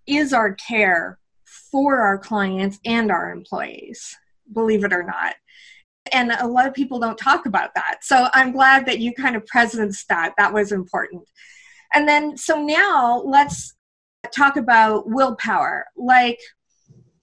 is 0.06 0.32
our 0.32 0.54
care 0.54 1.18
for 1.72 1.98
our 1.98 2.18
clients 2.18 2.78
and 2.84 3.10
our 3.10 3.32
employees, 3.32 4.16
believe 4.52 4.84
it 4.84 4.92
or 4.92 5.02
not. 5.02 5.34
And 6.12 6.30
a 6.30 6.46
lot 6.46 6.68
of 6.68 6.72
people 6.72 7.00
don't 7.00 7.18
talk 7.18 7.46
about 7.46 7.74
that. 7.74 7.98
So 8.02 8.28
i'm 8.32 8.52
glad 8.52 8.86
that 8.86 9.00
you 9.00 9.12
kind 9.12 9.34
of 9.34 9.44
presenced 9.44 10.06
that. 10.08 10.34
That 10.38 10.54
was 10.54 10.70
important. 10.70 11.24
And 11.92 12.08
then 12.08 12.36
so 12.36 12.64
now 12.64 13.22
let's 13.26 13.74
talk 14.32 14.56
about 14.56 15.10
willpower. 15.10 15.86
Like 15.96 16.38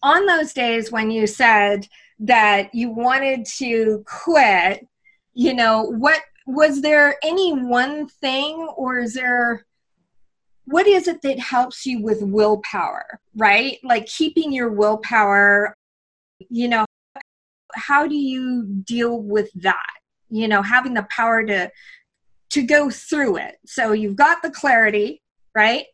on 0.06 0.28
those 0.28 0.54
days 0.54 0.92
when 0.92 1.10
you 1.10 1.26
said 1.26 1.88
that 2.20 2.74
you 2.74 2.92
wanted 2.92 3.44
to 3.44 4.04
quit 4.06 4.88
you 5.34 5.54
know 5.54 5.82
what 5.84 6.22
was 6.46 6.82
there 6.82 7.16
any 7.24 7.52
one 7.52 8.08
thing 8.08 8.56
or 8.78 9.00
is 9.00 9.16
there 9.16 9.66
what 10.66 10.86
is 10.86 11.08
it 11.08 11.22
that 11.24 11.40
helps 11.40 11.86
you 11.86 12.02
with 12.02 12.22
willpower 12.22 13.20
right? 13.36 13.78
Like 13.84 14.06
keeping 14.06 14.54
your 14.54 14.72
willpower 14.72 15.76
you 16.50 16.68
know 16.68 16.86
how 17.74 18.08
do 18.08 18.16
you 18.16 18.64
deal 18.86 19.20
with 19.20 19.50
that? 19.56 19.98
You 20.30 20.48
know 20.48 20.62
having 20.62 20.94
the 20.94 21.08
power 21.10 21.44
to 21.46 21.72
to 22.52 22.62
go 22.62 22.92
through 22.92 23.38
it. 23.38 23.56
So 23.66 23.92
you've 23.94 24.16
got 24.16 24.44
the 24.44 24.52
clarity 24.52 25.24
right 25.56 25.86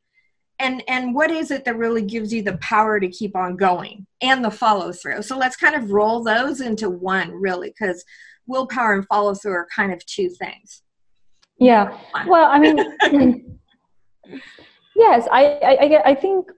and 0.61 0.83
and 0.87 1.13
what 1.13 1.31
is 1.31 1.51
it 1.51 1.65
that 1.65 1.77
really 1.77 2.01
gives 2.01 2.31
you 2.33 2.41
the 2.43 2.57
power 2.57 2.99
to 2.99 3.07
keep 3.09 3.35
on 3.35 3.55
going 3.55 4.05
and 4.21 4.43
the 4.45 4.51
follow 4.51 4.91
through 4.91 5.21
so 5.21 5.37
let's 5.37 5.57
kind 5.57 5.75
of 5.75 5.91
roll 5.91 6.23
those 6.23 6.61
into 6.61 6.89
one 6.89 7.31
really 7.31 7.69
because 7.69 8.05
willpower 8.51 8.93
and 8.93 9.07
follow 9.07 9.33
through 9.33 9.53
are 9.53 9.67
kind 9.73 9.91
of 9.91 10.05
two 10.05 10.29
things. 10.29 10.83
Yeah. 11.57 11.97
Well 12.27 12.49
i 12.51 12.59
mean 12.59 13.59
yes 14.95 15.27
I, 15.31 15.43
I 15.63 16.11
i 16.11 16.15
think 16.15 16.49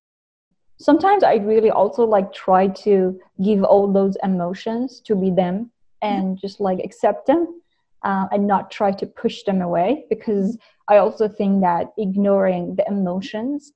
sometimes 0.79 1.23
i 1.23 1.35
really 1.35 1.71
also 1.71 2.03
like 2.03 2.33
try 2.33 2.67
to 2.67 3.19
give 3.43 3.63
all 3.63 3.91
those 3.91 4.17
emotions 4.23 5.01
to 5.05 5.15
be 5.15 5.29
them 5.29 5.71
and 6.01 6.37
just 6.37 6.59
like 6.59 6.79
accept 6.83 7.25
them 7.27 7.61
uh, 8.03 8.27
and 8.31 8.45
not 8.45 8.69
try 8.69 8.91
to 8.91 9.05
push 9.05 9.43
them 9.43 9.61
away 9.61 10.05
because 10.09 10.57
i 10.89 10.97
also 10.97 11.27
think 11.27 11.61
that 11.61 11.87
ignoring 11.97 12.75
the 12.75 12.85
emotions 12.87 13.71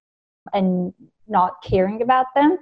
and 0.54 0.94
not 1.28 1.62
caring 1.64 2.02
about 2.02 2.28
them 2.36 2.58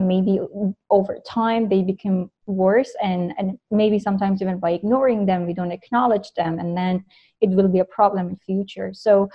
maybe 0.00 0.40
over 0.88 1.18
time 1.26 1.68
they 1.68 1.82
become 1.82 2.30
worse 2.46 2.90
and 3.02 3.34
and 3.36 3.58
maybe 3.70 3.98
sometimes 3.98 4.40
even 4.40 4.58
by 4.58 4.70
ignoring 4.70 5.26
them 5.26 5.46
we 5.46 5.52
don't 5.52 5.72
acknowledge 5.72 6.32
them 6.32 6.58
and 6.58 6.74
then 6.74 7.04
it 7.40 7.50
will 7.50 7.68
be 7.68 7.78
a 7.80 7.84
problem 7.84 8.28
in 8.28 8.36
future. 8.36 8.92
So 8.92 9.30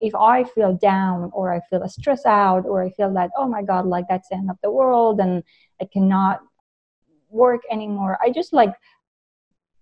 if 0.00 0.14
I 0.14 0.44
feel 0.44 0.74
down 0.74 1.30
or 1.32 1.52
I 1.52 1.60
feel 1.70 1.86
stressed 1.88 2.26
out 2.26 2.66
or 2.66 2.82
I 2.82 2.90
feel 2.90 3.12
that, 3.14 3.30
oh 3.36 3.48
my 3.48 3.62
God, 3.62 3.86
like 3.86 4.06
that's 4.08 4.28
the 4.28 4.36
end 4.36 4.50
of 4.50 4.56
the 4.62 4.70
world 4.70 5.20
and 5.20 5.42
I 5.80 5.86
cannot 5.92 6.40
work 7.30 7.62
anymore, 7.70 8.18
I 8.20 8.30
just 8.30 8.52
like, 8.52 8.74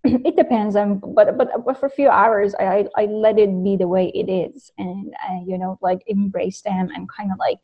it 0.04 0.36
depends 0.36 0.76
on, 0.76 0.98
but, 0.98 1.36
but, 1.36 1.48
but 1.64 1.78
for 1.78 1.86
a 1.86 1.90
few 1.90 2.08
hours, 2.08 2.54
I, 2.58 2.64
I, 2.96 3.02
I 3.02 3.04
let 3.06 3.38
it 3.38 3.50
be 3.62 3.76
the 3.76 3.88
way 3.88 4.10
it 4.14 4.30
is. 4.30 4.70
And, 4.78 5.14
I, 5.20 5.42
you 5.46 5.58
know, 5.58 5.78
like 5.82 6.02
embrace 6.06 6.62
them 6.62 6.88
and 6.94 7.08
kind 7.08 7.30
of 7.32 7.38
like 7.38 7.58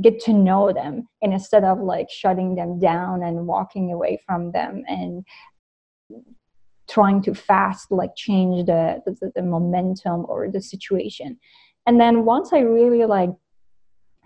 get 0.00 0.20
to 0.20 0.32
know 0.32 0.72
them 0.72 1.08
and 1.20 1.32
instead 1.32 1.64
of 1.64 1.78
like 1.78 2.10
shutting 2.10 2.54
them 2.54 2.78
down 2.78 3.22
and 3.22 3.46
walking 3.46 3.92
away 3.92 4.18
from 4.26 4.52
them 4.52 4.82
and 4.88 5.24
trying 6.88 7.22
to 7.22 7.34
fast 7.34 7.90
like 7.90 8.16
change 8.16 8.66
the, 8.66 9.00
the, 9.06 9.30
the 9.34 9.42
momentum 9.42 10.24
or 10.28 10.50
the 10.50 10.60
situation. 10.60 11.38
And 11.86 12.00
then 12.00 12.24
once 12.24 12.52
i 12.52 12.60
really 12.60 13.04
like 13.04 13.30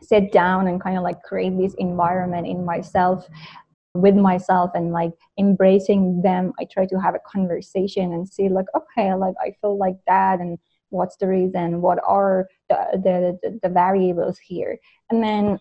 sit 0.02 0.32
down 0.32 0.66
and 0.66 0.82
kind 0.82 0.96
of 0.96 1.02
like 1.02 1.22
create 1.22 1.56
this 1.56 1.74
environment 1.78 2.46
in 2.46 2.64
myself 2.64 3.26
with 3.94 4.16
myself 4.16 4.70
and 4.74 4.92
like 4.92 5.12
embracing 5.38 6.20
them 6.22 6.52
i 6.58 6.64
try 6.64 6.84
to 6.84 7.00
have 7.00 7.14
a 7.14 7.20
conversation 7.30 8.12
and 8.12 8.28
see 8.28 8.48
like 8.48 8.66
okay 8.76 9.14
like 9.14 9.34
i 9.40 9.52
feel 9.60 9.78
like 9.78 9.96
that 10.06 10.40
and 10.40 10.58
what's 10.90 11.16
the 11.16 11.28
reason 11.28 11.80
what 11.80 11.98
are 12.06 12.48
the 12.68 13.38
the, 13.42 13.58
the, 13.62 13.68
variables 13.68 14.38
here 14.38 14.78
and 15.10 15.22
then 15.22 15.58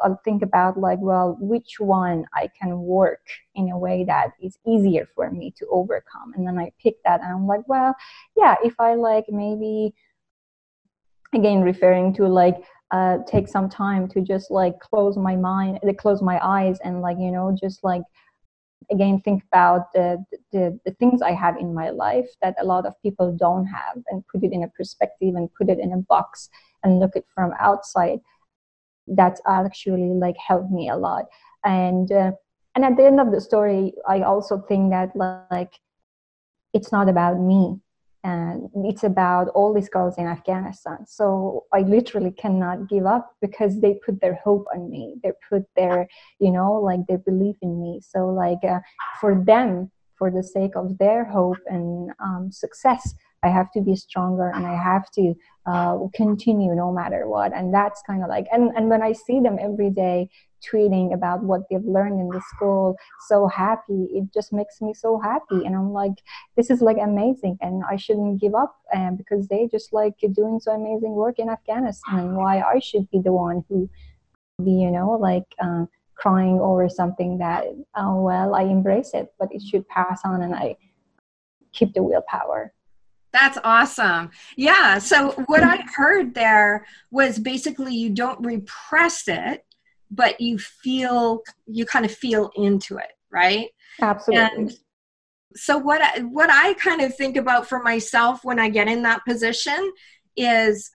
I'll 0.00 0.20
think 0.24 0.42
about 0.42 0.78
like, 0.78 0.98
well, 1.00 1.36
which 1.40 1.80
one 1.80 2.24
I 2.34 2.48
can 2.60 2.80
work 2.80 3.20
in 3.54 3.70
a 3.70 3.78
way 3.78 4.04
that 4.04 4.32
is 4.40 4.58
easier 4.66 5.08
for 5.14 5.30
me 5.30 5.52
to 5.58 5.66
overcome. 5.70 6.32
And 6.34 6.46
then 6.46 6.58
I 6.58 6.70
pick 6.80 7.02
that 7.04 7.20
and 7.20 7.32
I'm 7.32 7.46
like, 7.46 7.66
well, 7.68 7.94
yeah, 8.36 8.56
if 8.62 8.78
I 8.78 8.94
like 8.94 9.24
maybe 9.28 9.94
again 11.34 11.62
referring 11.62 12.14
to 12.14 12.26
like 12.26 12.56
uh, 12.90 13.18
take 13.26 13.48
some 13.48 13.68
time 13.68 14.08
to 14.08 14.20
just 14.20 14.50
like 14.50 14.78
close 14.80 15.16
my 15.16 15.36
mind, 15.36 15.78
uh, 15.86 15.92
close 15.92 16.22
my 16.22 16.38
eyes 16.42 16.78
and 16.84 17.00
like, 17.00 17.18
you 17.18 17.30
know, 17.30 17.56
just 17.60 17.84
like 17.84 18.02
again 18.90 19.20
think 19.20 19.42
about 19.52 19.92
the, 19.92 20.24
the, 20.52 20.78
the 20.86 20.92
things 20.92 21.20
I 21.20 21.32
have 21.32 21.58
in 21.58 21.74
my 21.74 21.90
life 21.90 22.28
that 22.40 22.54
a 22.60 22.64
lot 22.64 22.86
of 22.86 22.94
people 23.02 23.36
don't 23.36 23.66
have 23.66 24.02
and 24.08 24.26
put 24.28 24.42
it 24.42 24.52
in 24.52 24.62
a 24.62 24.68
perspective 24.68 25.34
and 25.34 25.52
put 25.54 25.68
it 25.68 25.78
in 25.78 25.92
a 25.92 25.98
box 25.98 26.48
and 26.82 26.98
look 26.98 27.14
it 27.14 27.26
from 27.34 27.52
outside. 27.60 28.20
That's 29.06 29.40
actually 29.46 30.14
like 30.14 30.36
helped 30.36 30.70
me 30.70 30.88
a 30.88 30.96
lot. 30.96 31.26
And 31.64 32.10
uh, 32.10 32.32
and 32.78 32.84
at 32.84 32.96
the 32.96 33.04
end 33.04 33.20
of 33.20 33.32
the 33.32 33.40
story 33.40 33.92
i 34.06 34.20
also 34.22 34.58
think 34.68 34.90
that 34.90 35.10
like 35.50 35.72
it's 36.72 36.92
not 36.92 37.08
about 37.08 37.40
me 37.40 37.80
and 38.24 38.68
it's 38.84 39.04
about 39.04 39.48
all 39.48 39.72
these 39.72 39.88
girls 39.88 40.18
in 40.18 40.26
afghanistan. 40.26 41.06
So 41.06 41.64
i 41.72 41.80
literally 41.80 42.32
cannot 42.32 42.88
give 42.88 43.06
up 43.06 43.34
because 43.40 43.80
they 43.80 43.94
put 44.04 44.20
their 44.20 44.34
hope 44.44 44.66
on 44.74 44.90
me. 44.90 45.16
They 45.22 45.32
put 45.48 45.64
their 45.76 46.08
you 46.38 46.50
know 46.50 46.72
like 46.74 47.00
their 47.08 47.18
belief 47.18 47.56
in 47.62 47.80
me. 47.80 48.00
So 48.02 48.26
like 48.28 48.64
uh, 48.64 48.80
for 49.20 49.42
them 49.52 49.90
for 50.18 50.30
the 50.30 50.42
sake 50.42 50.74
of 50.74 50.98
their 50.98 51.24
hope 51.24 51.58
and 51.66 52.10
um, 52.18 52.50
success 52.50 53.14
I 53.42 53.48
have 53.48 53.70
to 53.72 53.80
be 53.80 53.94
stronger 53.94 54.50
and 54.50 54.66
I 54.66 54.74
have 54.74 55.10
to 55.12 55.34
uh, 55.66 55.98
continue 56.14 56.74
no 56.74 56.92
matter 56.92 57.28
what. 57.28 57.52
And 57.54 57.72
that's 57.72 58.02
kind 58.06 58.22
of 58.22 58.28
like, 58.28 58.46
and, 58.50 58.72
and 58.76 58.88
when 58.88 59.02
I 59.02 59.12
see 59.12 59.40
them 59.40 59.58
every 59.60 59.90
day 59.90 60.28
tweeting 60.68 61.14
about 61.14 61.44
what 61.44 61.60
they've 61.70 61.84
learned 61.84 62.20
in 62.20 62.28
the 62.30 62.40
school, 62.40 62.96
so 63.28 63.46
happy, 63.46 64.08
it 64.12 64.32
just 64.34 64.52
makes 64.52 64.80
me 64.80 64.92
so 64.92 65.20
happy. 65.20 65.64
And 65.64 65.76
I'm 65.76 65.92
like, 65.92 66.14
this 66.56 66.68
is 66.68 66.80
like 66.80 66.96
amazing. 67.00 67.58
And 67.60 67.84
I 67.88 67.96
shouldn't 67.96 68.40
give 68.40 68.54
up 68.54 68.74
um, 68.92 69.16
because 69.16 69.46
they 69.46 69.68
just 69.70 69.92
like 69.92 70.14
doing 70.32 70.58
so 70.58 70.72
amazing 70.72 71.12
work 71.12 71.38
in 71.38 71.48
Afghanistan. 71.48 72.34
Why 72.34 72.60
I 72.60 72.80
should 72.80 73.08
be 73.10 73.20
the 73.20 73.32
one 73.32 73.64
who 73.68 73.88
be, 74.64 74.72
you 74.72 74.90
know, 74.90 75.12
like, 75.12 75.46
uh, 75.62 75.86
crying 76.16 76.58
over 76.60 76.88
something 76.88 77.38
that 77.38 77.64
oh 77.94 78.20
well 78.20 78.52
i 78.52 78.62
embrace 78.62 79.12
it 79.14 79.32
but 79.38 79.48
it 79.52 79.62
should 79.62 79.86
pass 79.86 80.22
on 80.24 80.42
and 80.42 80.52
i 80.52 80.76
keep 81.72 81.94
the 81.94 82.02
willpower 82.02 82.72
that's 83.40 83.58
awesome. 83.64 84.30
Yeah. 84.56 84.98
So, 84.98 85.32
what 85.46 85.62
I 85.62 85.84
heard 85.94 86.34
there 86.34 86.86
was 87.10 87.38
basically 87.38 87.94
you 87.94 88.10
don't 88.10 88.44
repress 88.44 89.28
it, 89.28 89.64
but 90.10 90.40
you 90.40 90.58
feel, 90.58 91.42
you 91.66 91.84
kind 91.84 92.04
of 92.04 92.12
feel 92.12 92.50
into 92.56 92.96
it, 92.96 93.12
right? 93.30 93.68
Absolutely. 94.00 94.44
And 94.44 94.72
so, 95.54 95.78
what 95.78 96.02
I, 96.02 96.20
what 96.20 96.50
I 96.50 96.74
kind 96.74 97.00
of 97.00 97.14
think 97.16 97.36
about 97.36 97.68
for 97.68 97.82
myself 97.82 98.44
when 98.44 98.58
I 98.58 98.68
get 98.68 98.88
in 98.88 99.02
that 99.02 99.24
position 99.24 99.92
is 100.36 100.90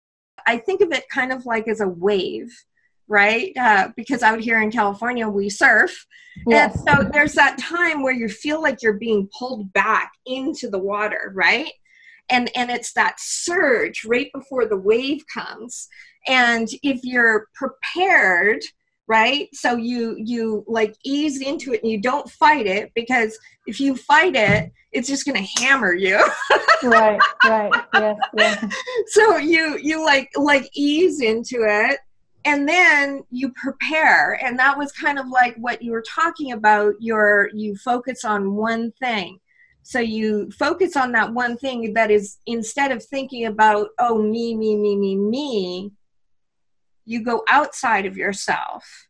I 0.46 0.58
think 0.58 0.82
of 0.82 0.92
it 0.92 1.08
kind 1.10 1.32
of 1.32 1.46
like 1.46 1.68
as 1.68 1.82
a 1.82 1.88
wave 1.88 2.52
right? 3.08 3.52
Uh, 3.60 3.90
because 3.96 4.24
out 4.24 4.40
here 4.40 4.62
in 4.62 4.72
California, 4.72 5.28
we 5.28 5.50
surf. 5.50 6.06
Yes. 6.48 6.82
And 6.88 7.04
so 7.04 7.10
there's 7.12 7.34
that 7.34 7.58
time 7.58 8.02
where 8.02 8.14
you 8.14 8.30
feel 8.30 8.62
like 8.62 8.82
you're 8.82 8.94
being 8.94 9.30
pulled 9.38 9.72
back 9.74 10.14
into 10.26 10.70
the 10.70 10.80
water, 10.80 11.32
right? 11.36 11.72
And, 12.30 12.50
and 12.56 12.72
it's 12.72 12.94
that 12.94 13.20
surge 13.20 14.06
right 14.06 14.30
before 14.34 14.66
the 14.66 14.78
wave 14.78 15.24
comes. 15.34 15.88
And 16.28 16.68
if 16.82 17.04
you're 17.04 17.48
prepared, 17.54 18.62
right 19.06 19.50
so 19.54 19.76
you 19.76 20.16
you 20.18 20.64
like 20.66 20.96
ease 21.04 21.42
into 21.42 21.74
it 21.74 21.84
and 21.84 21.92
you 21.92 22.00
don't 22.00 22.30
fight 22.32 22.66
it 22.66 22.90
because 22.96 23.38
if 23.68 23.78
you 23.78 23.98
fight 23.98 24.34
it 24.34 24.72
it's 24.94 25.08
just 25.08 25.26
going 25.26 25.36
to 25.36 25.62
hammer 25.62 25.94
you. 25.94 26.24
Right 26.84 27.18
right. 27.46 27.72
Yes, 27.94 28.18
yes. 28.38 28.76
So 29.08 29.38
you 29.38 29.80
you 29.82 30.04
like 30.04 30.30
like 30.36 30.70
ease 30.74 31.22
into 31.22 31.64
it 31.64 31.98
and 32.46 32.68
then 32.68 33.24
you 33.32 33.54
prepare. 33.54 34.34
And 34.44 34.60
that 34.60 34.78
was 34.78 34.92
kind 34.92 35.18
of 35.18 35.30
like 35.30 35.56
what 35.56 35.82
you 35.82 35.92
were 35.92 36.04
talking 36.06 36.52
about 36.52 36.96
your 37.00 37.50
you 37.54 37.78
focus 37.78 38.26
on 38.26 38.56
one 38.56 38.92
thing 39.00 39.40
so 39.84 40.00
you 40.00 40.50
focus 40.52 40.96
on 40.96 41.12
that 41.12 41.34
one 41.34 41.58
thing 41.58 41.94
that 41.94 42.10
is 42.10 42.38
instead 42.46 42.92
of 42.92 43.04
thinking 43.04 43.46
about 43.46 43.90
oh 44.00 44.22
me 44.22 44.56
me 44.56 44.76
me 44.76 44.96
me 44.96 45.16
me 45.16 45.92
you 47.06 47.24
go 47.24 47.44
outside 47.50 48.06
of 48.06 48.18
yourself 48.18 49.08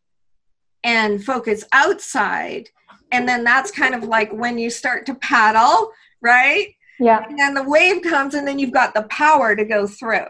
and 0.82 1.24
focus 1.24 1.64
outside. 1.72 2.68
And 3.12 3.28
then 3.28 3.44
that's 3.44 3.70
kind 3.70 3.94
of 3.94 4.02
like 4.02 4.32
when 4.32 4.58
you 4.58 4.68
start 4.68 5.06
to 5.06 5.14
paddle 5.14 5.90
right? 6.20 6.74
Yeah. 6.98 7.22
And 7.28 7.38
then 7.38 7.54
the 7.54 7.62
wave 7.62 8.02
comes 8.02 8.34
and 8.34 8.48
then 8.48 8.58
you've 8.58 8.72
got 8.72 8.94
the 8.94 9.02
power 9.04 9.54
to 9.54 9.64
go 9.64 9.86
through 9.86 10.26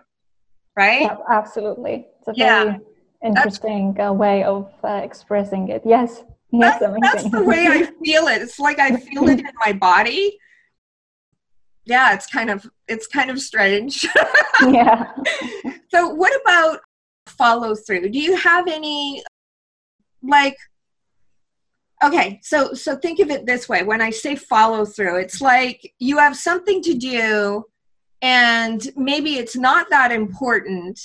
right? 0.76 1.02
Yeah, 1.02 1.16
absolutely. 1.30 2.06
It's 2.18 2.28
a 2.28 2.32
yeah. 2.34 2.64
very 2.64 2.80
interesting 3.24 3.96
uh, 4.00 4.12
way 4.12 4.44
of 4.44 4.72
uh, 4.82 5.00
expressing 5.02 5.68
it. 5.68 5.82
Yes, 5.84 6.24
that's, 6.60 6.84
that's 7.00 7.30
the 7.30 7.42
way 7.42 7.66
I 7.66 7.82
feel 8.04 8.26
it. 8.28 8.42
It's 8.42 8.58
like 8.58 8.78
I 8.78 8.96
feel 8.96 9.28
it 9.28 9.40
in 9.40 9.50
my 9.64 9.72
body. 9.72 10.38
Yeah, 11.84 12.14
it's 12.14 12.26
kind 12.26 12.50
of 12.50 12.66
it's 12.88 13.06
kind 13.06 13.30
of 13.30 13.40
strange. 13.40 14.06
yeah. 14.62 15.12
So, 15.90 16.08
what 16.08 16.38
about 16.40 16.80
follow 17.26 17.74
through? 17.74 18.10
Do 18.10 18.18
you 18.18 18.36
have 18.36 18.68
any 18.68 19.22
like? 20.22 20.56
Okay, 22.02 22.40
so 22.42 22.74
so 22.74 22.96
think 22.96 23.20
of 23.20 23.30
it 23.30 23.46
this 23.46 23.68
way. 23.68 23.82
When 23.82 24.00
I 24.00 24.10
say 24.10 24.36
follow 24.36 24.84
through, 24.84 25.18
it's 25.18 25.40
like 25.40 25.94
you 25.98 26.18
have 26.18 26.36
something 26.36 26.82
to 26.82 26.94
do, 26.94 27.64
and 28.22 28.86
maybe 28.96 29.36
it's 29.36 29.56
not 29.56 29.88
that 29.90 30.12
important 30.12 30.98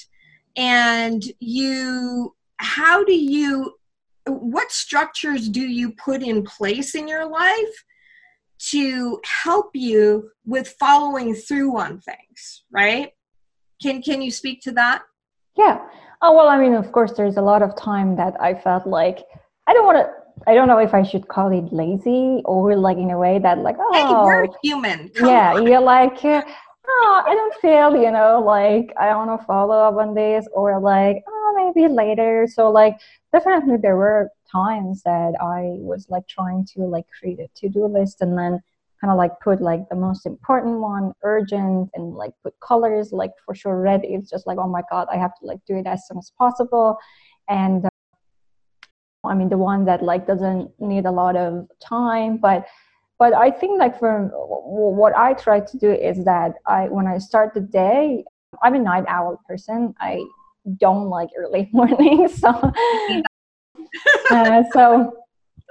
and 0.59 1.23
you 1.39 2.35
how 2.57 3.03
do 3.03 3.13
you 3.13 3.73
what 4.27 4.71
structures 4.71 5.49
do 5.49 5.61
you 5.61 5.91
put 5.91 6.21
in 6.21 6.43
place 6.43 6.95
in 6.95 7.07
your 7.07 7.25
life 7.25 7.83
to 8.57 9.19
help 9.23 9.71
you 9.73 10.29
with 10.45 10.75
following 10.79 11.33
through 11.33 11.77
on 11.77 11.99
things 11.99 12.63
right 12.71 13.11
can 13.81 14.01
can 14.01 14.21
you 14.21 14.31
speak 14.31 14.61
to 14.61 14.71
that 14.71 15.01
yeah 15.57 15.79
oh 16.21 16.35
well 16.35 16.47
i 16.47 16.57
mean 16.57 16.73
of 16.73 16.91
course 16.91 17.13
there's 17.13 17.37
a 17.37 17.41
lot 17.41 17.61
of 17.61 17.75
time 17.75 18.15
that 18.15 18.35
i 18.41 18.53
felt 18.53 18.85
like 18.85 19.19
i 19.67 19.73
don't 19.73 19.85
want 19.85 19.97
to 19.97 20.09
I 20.47 20.53
don't 20.53 20.69
know 20.69 20.79
if 20.79 20.93
I 20.93 21.03
should 21.03 21.27
call 21.27 21.51
it 21.51 21.73
lazy 21.73 22.41
or 22.45 22.73
like 22.77 22.97
in 22.97 23.11
a 23.11 23.17
way 23.19 23.39
that 23.39 23.57
like 23.57 23.75
oh 23.77 23.93
hey, 23.93 24.07
we're 24.07 24.47
human. 24.63 25.09
Come 25.09 25.27
yeah, 25.27 25.55
on. 25.55 25.67
you're 25.67 25.81
like 25.81 26.23
oh, 26.89 27.23
I 27.25 27.33
don't 27.35 27.53
feel, 27.61 28.01
you 28.01 28.11
know, 28.11 28.41
like 28.45 28.93
I 28.99 29.15
want 29.15 29.39
to 29.39 29.45
follow 29.45 29.77
up 29.77 29.95
on 29.95 30.13
this 30.13 30.47
or 30.53 30.79
like, 30.79 31.23
oh, 31.27 31.71
maybe 31.75 31.91
later. 31.91 32.47
So 32.51 32.69
like 32.69 32.99
definitely 33.31 33.77
there 33.77 33.95
were 33.95 34.29
times 34.51 35.03
that 35.03 35.33
I 35.41 35.77
was 35.79 36.07
like 36.09 36.27
trying 36.27 36.65
to 36.73 36.81
like 36.81 37.05
create 37.17 37.39
a 37.39 37.47
to-do 37.55 37.85
list 37.85 38.21
and 38.21 38.37
then 38.37 38.59
kind 39.01 39.11
of 39.11 39.17
like 39.17 39.31
put 39.39 39.61
like 39.61 39.87
the 39.89 39.95
most 39.95 40.25
important 40.25 40.79
one 40.79 41.13
urgent 41.23 41.89
and 41.93 42.15
like 42.15 42.31
put 42.43 42.53
colors 42.59 43.13
like 43.13 43.31
for 43.45 43.55
sure 43.55 43.79
red 43.79 44.03
is 44.03 44.29
just 44.29 44.45
like 44.45 44.57
oh 44.57 44.67
my 44.67 44.81
god 44.91 45.07
i 45.11 45.15
have 45.15 45.33
to 45.39 45.45
like 45.45 45.59
do 45.65 45.77
it 45.77 45.87
as 45.87 46.05
soon 46.05 46.17
as 46.17 46.31
possible. 46.37 46.97
And 47.47 47.85
uh, 47.85 47.89
i 49.25 49.33
mean 49.33 49.49
the 49.49 49.57
one 49.57 49.85
that 49.85 50.03
like 50.03 50.27
doesn't 50.27 50.71
need 50.79 51.05
a 51.05 51.11
lot 51.11 51.35
of 51.35 51.67
time 51.81 52.37
but 52.37 52.67
but 53.17 53.33
i 53.33 53.49
think 53.51 53.79
like 53.79 53.97
for 53.97 54.29
what 54.33 55.15
i 55.15 55.33
try 55.33 55.59
to 55.59 55.77
do 55.77 55.91
is 55.91 56.23
that 56.25 56.53
i 56.65 56.87
when 56.87 57.07
i 57.07 57.17
start 57.17 57.53
the 57.53 57.61
day 57.61 58.23
i'm 58.63 58.75
a 58.75 58.79
night 58.79 59.05
owl 59.07 59.39
person. 59.47 59.93
I 59.99 60.23
don't 60.77 61.09
like 61.09 61.29
early 61.37 61.69
mornings 61.73 62.39
so 62.39 62.49
uh, 64.31 64.63
so 64.73 65.13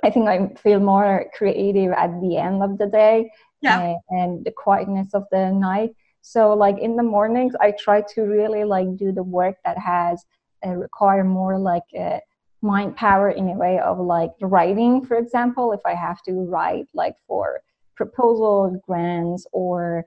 i 0.04 0.10
think 0.10 0.28
i 0.28 0.48
feel 0.62 0.80
more 0.80 1.26
creative 1.36 1.92
at 1.92 2.10
the 2.20 2.36
end 2.36 2.62
of 2.62 2.78
the 2.78 2.86
day 2.86 3.30
yeah. 3.60 3.80
and, 3.80 3.98
and 4.10 4.44
the 4.44 4.50
quietness 4.50 5.14
of 5.14 5.24
the 5.30 5.50
night 5.50 5.90
so 6.22 6.52
like 6.54 6.78
in 6.78 6.96
the 6.96 7.02
mornings 7.02 7.54
i 7.60 7.72
try 7.72 8.00
to 8.02 8.22
really 8.22 8.64
like 8.64 8.96
do 8.96 9.12
the 9.12 9.22
work 9.22 9.56
that 9.64 9.78
has 9.78 10.24
uh, 10.66 10.70
require 10.70 11.24
more 11.24 11.58
like 11.58 11.84
uh, 11.98 12.18
mind 12.60 12.96
power 12.96 13.30
in 13.30 13.48
a 13.48 13.54
way 13.54 13.78
of 13.78 13.98
like 13.98 14.32
writing 14.40 15.04
for 15.04 15.16
example 15.16 15.72
if 15.72 15.80
i 15.86 15.94
have 15.94 16.20
to 16.22 16.32
write 16.32 16.86
like 16.92 17.14
for 17.26 17.60
proposal 17.96 18.80
grants 18.86 19.46
or 19.52 20.04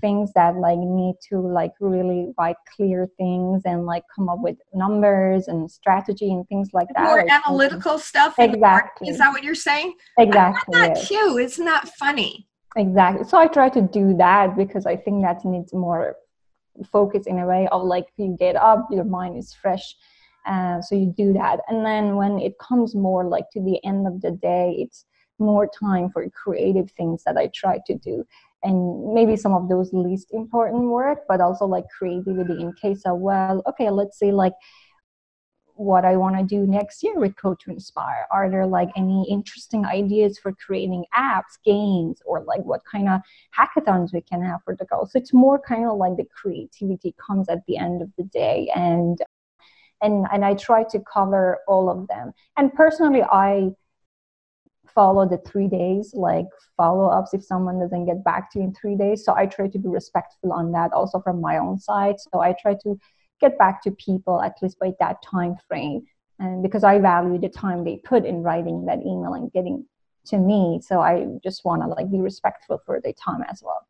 things 0.00 0.32
that 0.34 0.56
like 0.56 0.78
need 0.78 1.14
to 1.28 1.38
like 1.38 1.72
really 1.80 2.32
like 2.38 2.56
clear 2.74 3.08
things 3.16 3.62
and 3.64 3.86
like 3.86 4.04
come 4.14 4.28
up 4.28 4.40
with 4.40 4.56
numbers 4.74 5.48
and 5.48 5.70
strategy 5.70 6.30
and 6.30 6.46
things 6.48 6.70
like 6.72 6.88
that 6.94 7.04
more 7.04 7.18
like, 7.18 7.30
analytical 7.30 7.98
stuff 7.98 8.34
exactly. 8.38 9.08
is 9.08 9.18
that 9.18 9.30
what 9.30 9.42
you're 9.42 9.54
saying? 9.54 9.94
Exactly. 10.18 10.78
not 10.78 10.96
cute 10.96 11.40
it's 11.40 11.58
not 11.58 11.88
funny. 11.90 12.46
Exactly. 12.76 13.24
So 13.28 13.38
i 13.38 13.46
try 13.46 13.68
to 13.68 13.82
do 13.82 14.16
that 14.16 14.56
because 14.56 14.86
i 14.86 14.96
think 14.96 15.22
that 15.22 15.44
needs 15.44 15.72
more 15.72 16.16
focus 16.90 17.26
in 17.26 17.38
a 17.38 17.46
way 17.46 17.68
of 17.70 17.82
like 17.82 18.06
you 18.16 18.36
get 18.38 18.56
up 18.56 18.88
your 18.90 19.04
mind 19.04 19.36
is 19.36 19.52
fresh 19.52 19.94
uh, 20.44 20.80
so 20.80 20.96
you 20.96 21.14
do 21.16 21.32
that. 21.32 21.60
And 21.68 21.86
then 21.86 22.16
when 22.16 22.40
it 22.40 22.58
comes 22.58 22.96
more 22.96 23.24
like 23.24 23.48
to 23.52 23.60
the 23.60 23.78
end 23.84 24.08
of 24.08 24.20
the 24.20 24.32
day 24.32 24.74
it's 24.78 25.04
more 25.38 25.68
time 25.68 26.10
for 26.10 26.28
creative 26.30 26.90
things 26.92 27.22
that 27.24 27.36
i 27.36 27.50
try 27.54 27.78
to 27.86 27.94
do 27.94 28.24
and 28.62 29.12
maybe 29.14 29.36
some 29.36 29.52
of 29.52 29.68
those 29.68 29.92
least 29.92 30.28
important 30.32 30.84
work 30.84 31.20
but 31.28 31.40
also 31.40 31.64
like 31.66 31.84
creativity 31.96 32.60
in 32.60 32.72
case 32.80 33.02
of 33.04 33.18
well 33.18 33.62
okay 33.66 33.90
let's 33.90 34.18
see 34.18 34.32
like 34.32 34.54
what 35.74 36.04
I 36.04 36.16
want 36.16 36.36
to 36.36 36.44
do 36.44 36.66
next 36.66 37.02
year 37.02 37.18
with 37.18 37.36
Code 37.36 37.58
to 37.60 37.70
Inspire. 37.70 38.26
Are 38.30 38.50
there 38.50 38.66
like 38.66 38.90
any 38.96 39.26
interesting 39.30 39.84
ideas 39.84 40.38
for 40.38 40.52
creating 40.52 41.04
apps, 41.16 41.58
games, 41.64 42.20
or 42.24 42.44
like 42.44 42.62
what 42.62 42.82
kind 42.90 43.08
of 43.08 43.20
hackathons 43.58 44.12
we 44.12 44.20
can 44.20 44.42
have 44.42 44.60
for 44.64 44.76
the 44.76 44.84
goal 44.86 45.06
So 45.06 45.18
it's 45.18 45.32
more 45.32 45.58
kind 45.58 45.86
of 45.86 45.96
like 45.96 46.16
the 46.16 46.26
creativity 46.34 47.14
comes 47.24 47.48
at 47.48 47.60
the 47.66 47.76
end 47.76 48.02
of 48.02 48.10
the 48.16 48.24
day, 48.24 48.70
and 48.74 49.18
and 50.02 50.26
and 50.32 50.44
I 50.44 50.54
try 50.54 50.84
to 50.84 51.00
cover 51.12 51.58
all 51.68 51.88
of 51.90 52.08
them. 52.08 52.32
And 52.56 52.72
personally, 52.72 53.22
I 53.22 53.70
follow 54.94 55.28
the 55.28 55.38
three 55.38 55.68
days 55.68 56.12
like 56.14 56.46
follow 56.76 57.08
ups 57.08 57.34
if 57.34 57.44
someone 57.44 57.78
doesn't 57.78 58.06
get 58.06 58.24
back 58.24 58.50
to 58.52 58.58
you 58.58 58.66
in 58.66 58.74
three 58.74 58.96
days. 58.96 59.24
So 59.24 59.34
I 59.34 59.46
try 59.46 59.68
to 59.68 59.78
be 59.78 59.88
respectful 59.88 60.52
on 60.52 60.72
that 60.72 60.92
also 60.92 61.20
from 61.20 61.40
my 61.40 61.58
own 61.58 61.78
side. 61.78 62.16
So 62.18 62.40
I 62.40 62.54
try 62.60 62.74
to 62.82 62.98
get 63.40 63.58
back 63.58 63.82
to 63.82 63.90
people 63.92 64.40
at 64.42 64.54
least 64.62 64.78
by 64.78 64.92
that 65.00 65.22
time 65.22 65.56
frame. 65.68 66.02
And 66.38 66.62
because 66.62 66.84
I 66.84 66.98
value 66.98 67.38
the 67.38 67.48
time 67.48 67.84
they 67.84 67.96
put 67.98 68.24
in 68.24 68.42
writing 68.42 68.86
that 68.86 69.00
email 69.00 69.34
and 69.34 69.52
getting 69.52 69.84
to 70.26 70.38
me. 70.38 70.80
So 70.82 71.00
I 71.00 71.26
just 71.42 71.64
want 71.64 71.82
to 71.82 71.88
like 71.88 72.10
be 72.10 72.20
respectful 72.20 72.80
for 72.86 73.00
their 73.00 73.12
time 73.12 73.42
as 73.50 73.62
well. 73.64 73.86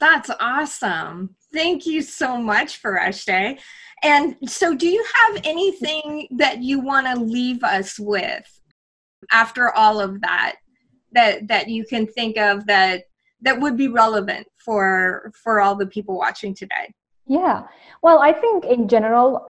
That's 0.00 0.30
awesome. 0.40 1.36
Thank 1.52 1.84
you 1.84 2.00
so 2.00 2.38
much, 2.38 2.78
for 2.78 2.98
Fereshteh. 2.98 3.60
And 4.02 4.36
so, 4.46 4.74
do 4.74 4.88
you 4.88 5.04
have 5.14 5.42
anything 5.44 6.26
that 6.38 6.62
you 6.62 6.80
want 6.80 7.06
to 7.06 7.22
leave 7.22 7.62
us 7.62 7.98
with 8.00 8.59
after 9.30 9.70
all 9.74 10.00
of 10.00 10.20
that 10.20 10.56
that 11.12 11.48
that 11.48 11.68
you 11.68 11.84
can 11.84 12.06
think 12.06 12.36
of 12.38 12.66
that 12.66 13.04
that 13.42 13.60
would 13.60 13.76
be 13.76 13.88
relevant 13.88 14.46
for 14.58 15.32
for 15.42 15.60
all 15.60 15.74
the 15.74 15.86
people 15.86 16.16
watching 16.16 16.54
today? 16.54 16.92
Yeah. 17.26 17.62
Well, 18.02 18.20
I 18.20 18.32
think 18.32 18.64
in 18.64 18.88
general, 18.88 19.46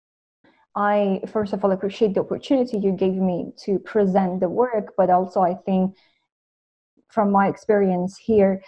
I 0.75 1.21
first 1.27 1.53
of 1.53 1.63
all 1.63 1.71
appreciate 1.71 2.13
the 2.13 2.21
opportunity 2.21 2.77
you 2.77 2.91
gave 2.91 3.15
me 3.15 3.51
to 3.65 3.79
present 3.79 4.39
the 4.39 4.49
work, 4.49 4.93
but 4.97 5.09
also 5.09 5.41
I 5.41 5.53
think 5.53 5.95
from 7.09 7.31
my 7.31 7.47
experience 7.47 8.17
here, 8.17 8.61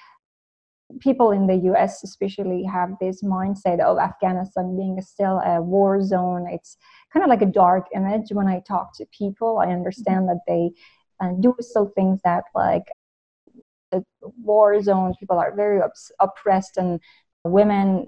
people 0.99 1.31
in 1.31 1.47
the 1.47 1.55
US 1.71 2.03
especially 2.03 2.63
have 2.63 2.91
this 2.99 3.21
mindset 3.23 3.79
of 3.79 3.97
Afghanistan 3.97 4.75
being 4.75 5.01
still 5.01 5.39
a 5.39 5.61
war 5.61 6.01
zone. 6.01 6.47
It's 6.49 6.77
kind 7.11 7.23
of 7.23 7.29
like 7.29 7.41
a 7.41 7.45
dark 7.45 7.87
image 7.93 8.31
when 8.31 8.47
I 8.47 8.61
talk 8.67 8.95
to 8.97 9.05
people. 9.17 9.59
I 9.59 9.71
understand 9.71 10.29
that 10.29 10.41
they 10.47 10.71
uh, 11.19 11.33
do 11.39 11.55
still 11.59 11.91
things 11.95 12.21
that 12.23 12.43
like 12.55 12.85
the 13.91 14.03
war 14.21 14.81
zone 14.81 15.13
people 15.19 15.37
are 15.37 15.55
very 15.55 15.81
oppressed 16.19 16.77
and 16.77 16.99
women 17.43 18.05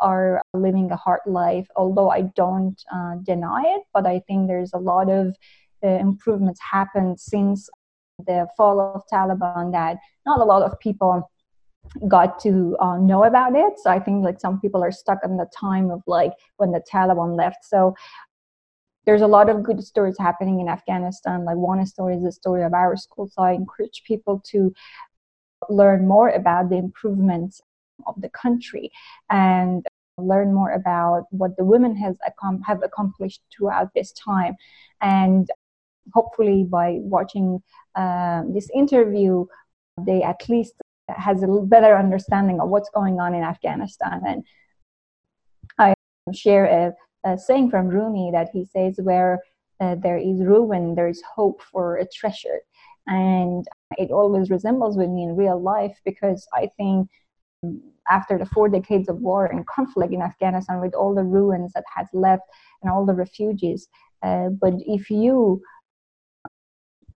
are 0.00 0.42
living 0.52 0.90
a 0.90 0.96
hard 0.96 1.20
life 1.26 1.66
although 1.76 2.10
i 2.10 2.22
don't 2.36 2.82
uh, 2.92 3.14
deny 3.22 3.62
it 3.64 3.82
but 3.94 4.06
i 4.06 4.20
think 4.26 4.48
there's 4.48 4.72
a 4.74 4.78
lot 4.78 5.08
of 5.08 5.34
uh, 5.84 5.88
improvements 5.88 6.60
happened 6.70 7.18
since 7.18 7.70
the 8.26 8.46
fall 8.56 8.80
of 8.80 9.02
taliban 9.12 9.72
that 9.72 9.96
not 10.26 10.40
a 10.40 10.44
lot 10.44 10.62
of 10.62 10.78
people 10.80 11.30
got 12.08 12.40
to 12.40 12.76
uh, 12.80 12.96
know 12.98 13.24
about 13.24 13.54
it. 13.54 13.74
So 13.78 13.90
I 13.90 13.98
think 13.98 14.24
like 14.24 14.40
some 14.40 14.60
people 14.60 14.82
are 14.82 14.92
stuck 14.92 15.18
in 15.24 15.36
the 15.36 15.48
time 15.58 15.90
of 15.90 16.02
like 16.06 16.32
when 16.56 16.72
the 16.72 16.82
Taliban 16.90 17.36
left. 17.36 17.64
So 17.64 17.94
there's 19.04 19.22
a 19.22 19.26
lot 19.26 19.50
of 19.50 19.62
good 19.62 19.82
stories 19.82 20.16
happening 20.18 20.60
in 20.60 20.68
Afghanistan. 20.68 21.44
Like 21.44 21.56
one 21.56 21.84
story 21.86 22.16
is 22.16 22.22
the 22.22 22.32
story 22.32 22.62
of 22.62 22.72
our 22.72 22.96
school. 22.96 23.28
So 23.28 23.42
I 23.42 23.52
encourage 23.52 24.02
people 24.06 24.42
to 24.50 24.72
learn 25.68 26.06
more 26.06 26.28
about 26.30 26.70
the 26.70 26.76
improvements 26.76 27.60
of 28.06 28.20
the 28.20 28.28
country 28.30 28.90
and 29.30 29.86
learn 30.18 30.52
more 30.52 30.72
about 30.72 31.26
what 31.30 31.56
the 31.56 31.64
women 31.64 31.96
has 31.96 32.16
have 32.66 32.82
accomplished 32.82 33.40
throughout 33.50 33.88
this 33.94 34.12
time 34.12 34.54
and 35.00 35.48
hopefully 36.12 36.64
by 36.64 36.98
watching 37.00 37.62
uh, 37.94 38.42
this 38.48 38.68
interview 38.74 39.46
they 40.00 40.22
at 40.22 40.48
least 40.48 40.74
has 41.08 41.42
a 41.42 41.46
better 41.46 41.96
understanding 41.96 42.60
of 42.60 42.68
what's 42.68 42.90
going 42.90 43.20
on 43.20 43.34
in 43.34 43.42
Afghanistan. 43.42 44.20
And 44.26 44.44
I 45.78 45.94
share 46.32 46.64
a, 46.64 47.30
a 47.30 47.38
saying 47.38 47.70
from 47.70 47.88
Rumi 47.88 48.30
that 48.32 48.48
he 48.52 48.64
says, 48.64 48.98
where 49.02 49.40
uh, 49.80 49.96
there 49.96 50.18
is 50.18 50.40
ruin, 50.42 50.94
there 50.94 51.08
is 51.08 51.22
hope 51.34 51.62
for 51.62 51.96
a 51.96 52.06
treasure. 52.06 52.60
And 53.06 53.66
it 53.98 54.10
always 54.10 54.50
resembles 54.50 54.96
with 54.96 55.08
me 55.08 55.24
in 55.24 55.36
real 55.36 55.60
life 55.60 55.98
because 56.04 56.46
I 56.54 56.68
think 56.76 57.08
after 58.08 58.38
the 58.38 58.46
four 58.46 58.68
decades 58.68 59.08
of 59.08 59.20
war 59.20 59.46
and 59.46 59.66
conflict 59.66 60.12
in 60.12 60.22
Afghanistan, 60.22 60.80
with 60.80 60.94
all 60.94 61.14
the 61.14 61.22
ruins 61.24 61.72
that 61.74 61.84
has 61.94 62.06
left 62.12 62.42
and 62.80 62.90
all 62.90 63.04
the 63.06 63.14
refugees, 63.14 63.88
uh, 64.22 64.48
but 64.48 64.74
if 64.86 65.10
you 65.10 65.62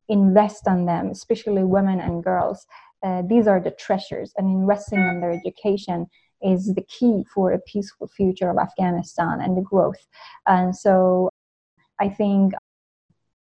invest 0.09 0.67
on 0.67 0.87
them, 0.87 1.09
especially 1.09 1.65
women 1.65 2.01
and 2.01 2.25
girls, 2.25 2.67
uh, 3.05 3.23
these 3.29 3.47
are 3.47 3.61
the 3.61 3.71
treasures, 3.73 4.33
and 4.37 4.49
investing 4.49 4.99
in 4.99 5.21
their 5.21 5.33
education 5.33 6.07
is 6.43 6.75
the 6.75 6.83
key 6.83 7.25
for 7.33 7.53
a 7.53 7.59
peaceful 7.61 8.09
future 8.09 8.51
of 8.51 8.59
Afghanistan 8.59 9.41
and 9.41 9.57
the 9.57 9.63
growth. 9.63 10.07
And 10.47 10.75
so 10.75 11.31
I 12.01 12.09
think. 12.09 12.55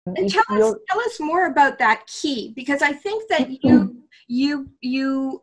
Um, 0.05 0.15
tell 0.15 0.43
us, 0.49 0.75
tell 0.89 0.99
us 1.01 1.19
more 1.19 1.47
about 1.47 1.79
that 1.79 2.07
key 2.07 2.53
because 2.55 2.81
I 2.81 2.93
think 2.93 3.27
that 3.29 3.63
you 3.63 4.03
you 4.27 4.69
you 4.81 5.41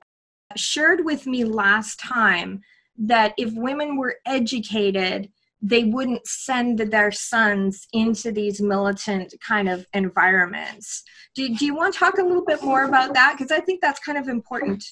shared 0.57 1.05
with 1.05 1.27
me 1.27 1.45
last 1.45 1.99
time 1.99 2.63
that 2.97 3.35
if 3.37 3.53
women 3.55 3.97
were 3.97 4.17
educated 4.27 5.31
they 5.67 5.85
wouldn't 5.85 6.27
send 6.27 6.79
their 6.79 7.11
sons 7.11 7.89
into 7.95 8.31
these 8.31 8.61
militant 8.61 9.33
kind 9.41 9.67
of 9.67 9.87
environments. 9.95 11.03
Do, 11.35 11.57
do 11.57 11.65
you 11.65 11.75
want 11.75 11.95
to 11.95 11.99
talk 11.99 12.19
a 12.19 12.23
little 12.23 12.45
bit 12.45 12.63
more 12.63 12.85
about 12.85 13.15
that? 13.15 13.37
Because 13.37 13.51
I 13.51 13.61
think 13.61 13.81
that's 13.81 13.99
kind 14.01 14.19
of 14.19 14.29
important 14.29 14.85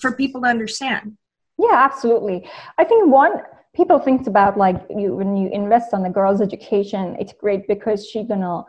for 0.00 0.12
people 0.12 0.40
to 0.40 0.48
understand. 0.48 1.18
Yeah, 1.58 1.74
absolutely. 1.74 2.48
I 2.78 2.84
think 2.84 3.06
one 3.08 3.42
people 3.74 3.98
think 3.98 4.26
about 4.26 4.56
like 4.56 4.80
you 4.88 5.14
when 5.14 5.36
you 5.36 5.50
invest 5.52 5.92
on 5.92 6.02
the 6.02 6.08
girl's 6.08 6.40
education, 6.40 7.14
it's 7.20 7.34
great 7.34 7.68
because 7.68 8.08
she's 8.08 8.26
gonna 8.26 8.64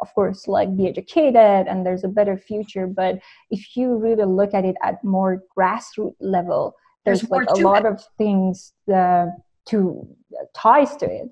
of 0.00 0.14
course 0.14 0.46
like 0.46 0.76
be 0.76 0.86
educated 0.86 1.66
and 1.66 1.84
there's 1.84 2.04
a 2.04 2.08
better 2.08 2.36
future 2.36 2.86
but 2.86 3.18
if 3.50 3.76
you 3.76 3.96
really 3.96 4.26
look 4.26 4.52
at 4.52 4.62
it 4.62 4.76
at 4.82 5.02
more 5.02 5.42
grassroots 5.56 6.14
level 6.20 6.74
there's, 7.06 7.22
there's 7.22 7.30
like 7.30 7.48
a 7.48 7.60
lot 7.60 7.86
it. 7.86 7.92
of 7.92 8.04
things 8.18 8.74
that 8.86 9.28
to 9.66 10.06
uh, 10.38 10.44
ties 10.54 10.96
to 10.96 11.06
it. 11.06 11.30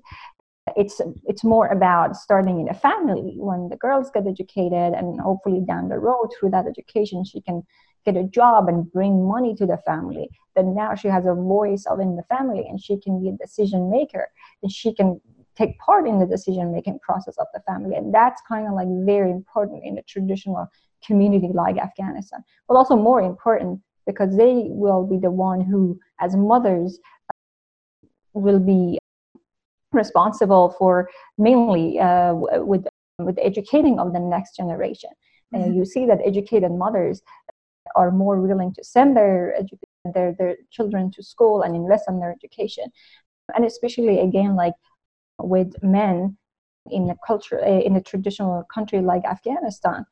It's 0.75 0.99
it's 1.25 1.43
more 1.43 1.67
about 1.67 2.15
starting 2.15 2.59
in 2.59 2.69
a 2.69 2.73
family 2.73 3.35
when 3.37 3.69
the 3.69 3.77
girls 3.77 4.09
get 4.11 4.27
educated 4.27 4.93
and 4.93 5.19
hopefully 5.21 5.61
down 5.65 5.89
the 5.89 5.99
road 5.99 6.29
through 6.33 6.49
that 6.51 6.65
education 6.65 7.23
she 7.23 7.41
can 7.41 7.61
get 8.05 8.15
a 8.15 8.23
job 8.23 8.69
and 8.69 8.91
bring 8.91 9.27
money 9.27 9.55
to 9.55 9.65
the 9.65 9.77
family. 9.85 10.29
Then 10.55 10.75
now 10.75 10.95
she 10.95 11.07
has 11.07 11.25
a 11.25 11.33
voice 11.33 11.85
in 11.99 12.15
the 12.15 12.23
family 12.23 12.65
and 12.69 12.79
she 12.79 12.97
can 12.97 13.21
be 13.21 13.29
a 13.29 13.31
decision 13.33 13.89
maker. 13.89 14.29
And 14.61 14.71
she 14.71 14.93
can 14.93 15.19
take 15.57 15.77
part 15.79 16.07
in 16.07 16.19
the 16.19 16.25
decision 16.25 16.71
making 16.71 16.99
process 16.99 17.35
of 17.37 17.47
the 17.53 17.61
family. 17.61 17.95
And 17.95 18.13
that's 18.13 18.41
kind 18.47 18.67
of 18.67 18.73
like 18.73 18.87
very 19.05 19.31
important 19.31 19.83
in 19.83 19.97
a 19.97 20.03
traditional 20.03 20.67
community 21.05 21.49
like 21.53 21.77
afghanistan. 21.77 22.43
But 22.67 22.75
also 22.75 22.95
more 22.95 23.21
important 23.21 23.81
because 24.05 24.37
they 24.37 24.67
will 24.67 25.05
be 25.05 25.17
the 25.17 25.31
one 25.31 25.61
who 25.61 25.99
as 26.19 26.35
mothers 26.35 26.99
will 28.35 28.59
be 28.59 28.99
responsible 29.91 30.75
for 30.77 31.09
mainly 31.37 31.99
uh, 31.99 32.33
with 32.33 32.85
with 33.17 33.37
educating 33.41 33.97
of 33.97 34.13
the 34.13 34.19
next 34.19 34.55
generation. 34.55 35.09
Mm-hmm. 35.53 35.63
And 35.63 35.75
you 35.75 35.85
see 35.85 36.05
that 36.05 36.19
educated 36.25 36.71
mothers 36.71 37.21
are 37.95 38.11
more 38.11 38.41
willing 38.41 38.73
to 38.73 38.83
send 38.83 39.15
their 39.15 39.57
their 40.13 40.33
their 40.33 40.55
children 40.69 41.11
to 41.11 41.23
school 41.23 41.61
and 41.61 41.75
invest 41.75 42.05
in 42.07 42.19
their 42.19 42.31
education, 42.31 42.85
and 43.55 43.65
especially 43.65 44.19
again 44.19 44.55
like 44.55 44.73
with 45.39 45.73
men 45.81 46.37
in 46.91 47.09
a 47.09 47.15
culture 47.25 47.57
in 47.59 47.95
a 47.95 48.01
traditional 48.01 48.63
country 48.73 49.01
like 49.01 49.23
Afghanistan, 49.25 50.05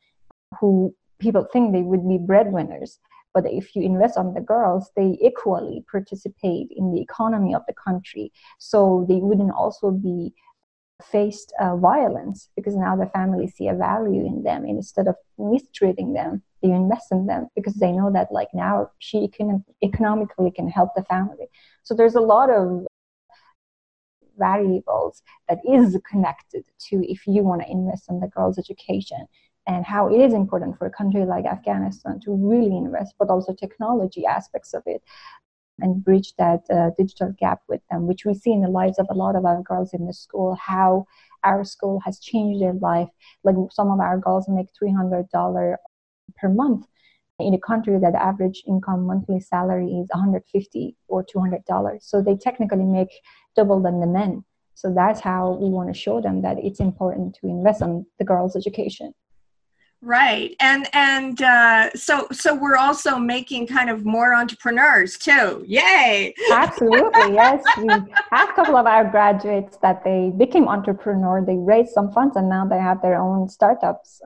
who 0.60 0.96
people 1.20 1.46
think 1.52 1.72
they 1.72 1.82
would 1.82 2.08
be 2.08 2.18
breadwinners 2.18 3.00
but 3.34 3.46
if 3.46 3.76
you 3.76 3.82
invest 3.82 4.18
on 4.18 4.34
the 4.34 4.42
girls, 4.42 4.92
they 4.96 5.18
equally 5.22 5.84
participate 5.92 6.68
in 6.76 6.92
the 6.92 7.02
economy 7.02 7.56
of 7.56 7.64
the 7.68 7.74
country. 7.74 8.32
So 8.60 9.06
they 9.10 9.16
wouldn't 9.16 9.52
also 9.52 9.92
be 9.92 10.34
faced 11.12 11.52
uh, 11.60 11.76
violence 11.76 12.50
because 12.56 12.76
now 12.76 12.96
the 12.96 13.08
families 13.08 13.54
see 13.56 13.68
a 13.68 13.74
value 13.74 14.26
in 14.26 14.44
them. 14.44 14.66
Instead 14.66 15.08
of 15.08 15.16
mistreating 15.38 16.14
them 16.14 16.44
they 16.64 16.72
invest 16.72 17.12
in 17.12 17.28
them 17.28 17.48
because 17.56 17.76
they 17.76 17.92
know 17.92 18.10
that 18.12 18.32
like 18.32 18.48
now 18.54 18.90
she 19.00 19.28
can 19.28 19.64
economically 19.84 20.50
can 20.50 20.70
help 20.70 20.90
the 20.96 21.04
family. 21.04 21.48
So 21.84 21.94
there's 21.94 22.16
a 22.16 22.22
lot 22.22 22.50
of 22.50 22.88
variables 24.38 25.22
that 25.48 25.60
is 25.70 25.98
connected 26.10 26.64
to 26.90 27.12
if 27.12 27.28
you 27.28 27.44
want 27.44 27.62
to 27.62 27.70
invest 27.70 28.10
in 28.10 28.20
the 28.20 28.28
girls 28.28 28.58
education 28.58 29.28
and 29.68 29.86
how 29.86 30.08
it 30.08 30.20
is 30.20 30.34
important 30.34 30.78
for 30.78 30.86
a 30.86 30.92
country 30.92 31.26
like 31.26 31.46
Afghanistan 31.46 32.20
to 32.22 32.32
really 32.32 32.76
invest, 32.76 33.16
but 33.18 33.30
also 33.30 33.54
technology 33.54 34.26
aspects 34.26 34.74
of 34.74 34.84
it 34.86 35.02
and 35.80 36.04
bridge 36.04 36.34
that 36.38 36.62
uh, 36.72 36.92
digital 36.98 37.34
gap 37.40 37.62
with 37.68 37.82
them, 37.90 38.06
which 38.08 38.26
we 38.26 38.34
see 38.34 38.52
in 38.52 38.62
the 38.62 38.70
lives 38.70 39.00
of 39.00 39.08
a 39.10 39.14
lot 39.14 39.36
of 39.36 39.46
our 39.46 39.62
girls 39.64 39.94
in 39.94 40.06
the 40.06 40.14
school, 40.14 40.56
how 40.56 41.06
our 41.44 41.64
school 41.64 42.00
has 42.06 42.20
changed 42.20 42.62
their 42.62 42.74
life. 42.74 43.10
Like 43.44 43.56
some 43.72 43.90
of 43.90 44.00
our 44.00 44.18
girls 44.18 44.48
make 44.48 44.68
$300 44.82 45.76
per 46.36 46.50
month 46.50 46.86
in 47.40 47.54
a 47.54 47.60
country 47.60 47.98
that 48.00 48.14
the 48.14 48.22
average 48.22 48.64
income 48.68 49.08
monthly 49.08 49.40
salary 49.40 49.88
is 49.88 50.08
150 50.12 50.96
or 51.08 51.26
$200. 51.26 52.04
So 52.04 52.22
they 52.22 52.36
technically 52.36 52.86
make 52.86 53.10
double 53.56 53.82
than 53.82 54.00
the 54.00 54.08
men. 54.08 54.44
So 54.76 54.94
that's 54.94 55.20
how 55.20 55.54
we 55.54 55.70
want 55.70 55.94
to 55.94 56.00
show 56.00 56.22
them 56.22 56.42
that 56.42 56.58
it's 56.60 56.80
important 56.80 57.36
to 57.42 57.48
invest 57.48 57.82
in 57.82 58.06
the 58.20 58.26
girls' 58.26 58.56
education 58.56 59.14
right. 60.04 60.56
And 60.60 60.88
and 60.94 61.42
uh, 61.42 61.90
so 61.96 62.28
so 62.32 62.54
we're 62.54 62.76
also 62.76 63.18
making 63.18 63.68
kind 63.68 63.90
of 63.90 64.06
more 64.06 64.34
entrepreneurs 64.34 65.18
too. 65.18 65.64
Yay. 65.68 66.34
Absolutely. 66.52 67.34
Yes. 67.34 67.64
We 67.78 67.88
have 67.88 68.08
a 68.32 68.54
couple 68.54 68.78
of 68.78 68.86
our 68.86 69.10
graduates 69.10 69.78
that 69.78 70.04
they 70.04 70.32
became 70.38 70.68
entrepreneur. 70.68 71.44
They 71.44 71.58
raised 71.58 71.92
some 71.92 72.12
funds 72.12 72.36
and 72.36 72.48
now 72.48 72.66
they 72.66 72.80
have 72.80 73.02
their 73.02 73.20
own 73.20 73.50
startups 73.50 74.22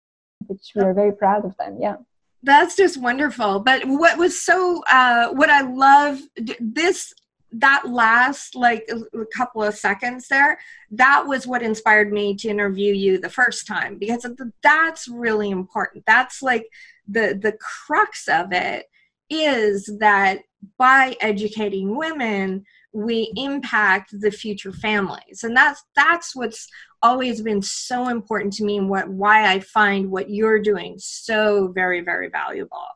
which 0.47 0.71
we 0.75 0.81
are 0.81 0.93
very 0.93 1.11
proud 1.11 1.45
of 1.45 1.55
them. 1.57 1.77
Yeah. 1.79 1.97
That's 2.43 2.75
just 2.75 3.01
wonderful. 3.01 3.59
But 3.59 3.83
what 3.85 4.17
was 4.17 4.41
so, 4.41 4.83
uh, 4.89 5.29
what 5.29 5.49
I 5.49 5.61
love, 5.61 6.19
this, 6.59 7.13
that 7.53 7.83
last 7.87 8.55
like 8.55 8.89
a 8.91 9.25
couple 9.35 9.63
of 9.63 9.75
seconds 9.75 10.27
there, 10.27 10.59
that 10.91 11.25
was 11.25 11.47
what 11.47 11.63
inspired 11.63 12.11
me 12.11 12.35
to 12.35 12.49
interview 12.49 12.93
you 12.93 13.19
the 13.19 13.29
first 13.29 13.65
time 13.65 13.97
because 13.97 14.25
that's 14.61 15.07
really 15.07 15.49
important. 15.49 16.03
That's 16.05 16.41
like 16.41 16.67
the 17.07 17.39
the 17.41 17.57
crux 17.59 18.27
of 18.27 18.51
it 18.51 18.85
is 19.29 19.89
that 19.99 20.39
by 20.77 21.15
educating 21.21 21.95
women 21.95 22.65
we 22.93 23.31
impact 23.35 24.09
the 24.19 24.31
future 24.31 24.71
families 24.71 25.43
and 25.43 25.55
that's 25.55 25.83
that's 25.95 26.35
what's 26.35 26.67
always 27.03 27.41
been 27.41 27.61
so 27.61 28.07
important 28.09 28.51
to 28.51 28.63
me 28.63 28.77
and 28.77 28.89
what 28.89 29.07
why 29.09 29.51
I 29.51 29.59
find 29.59 30.09
what 30.09 30.29
you're 30.29 30.59
doing 30.59 30.95
so 30.97 31.71
very 31.73 32.01
very 32.01 32.29
valuable. 32.29 32.87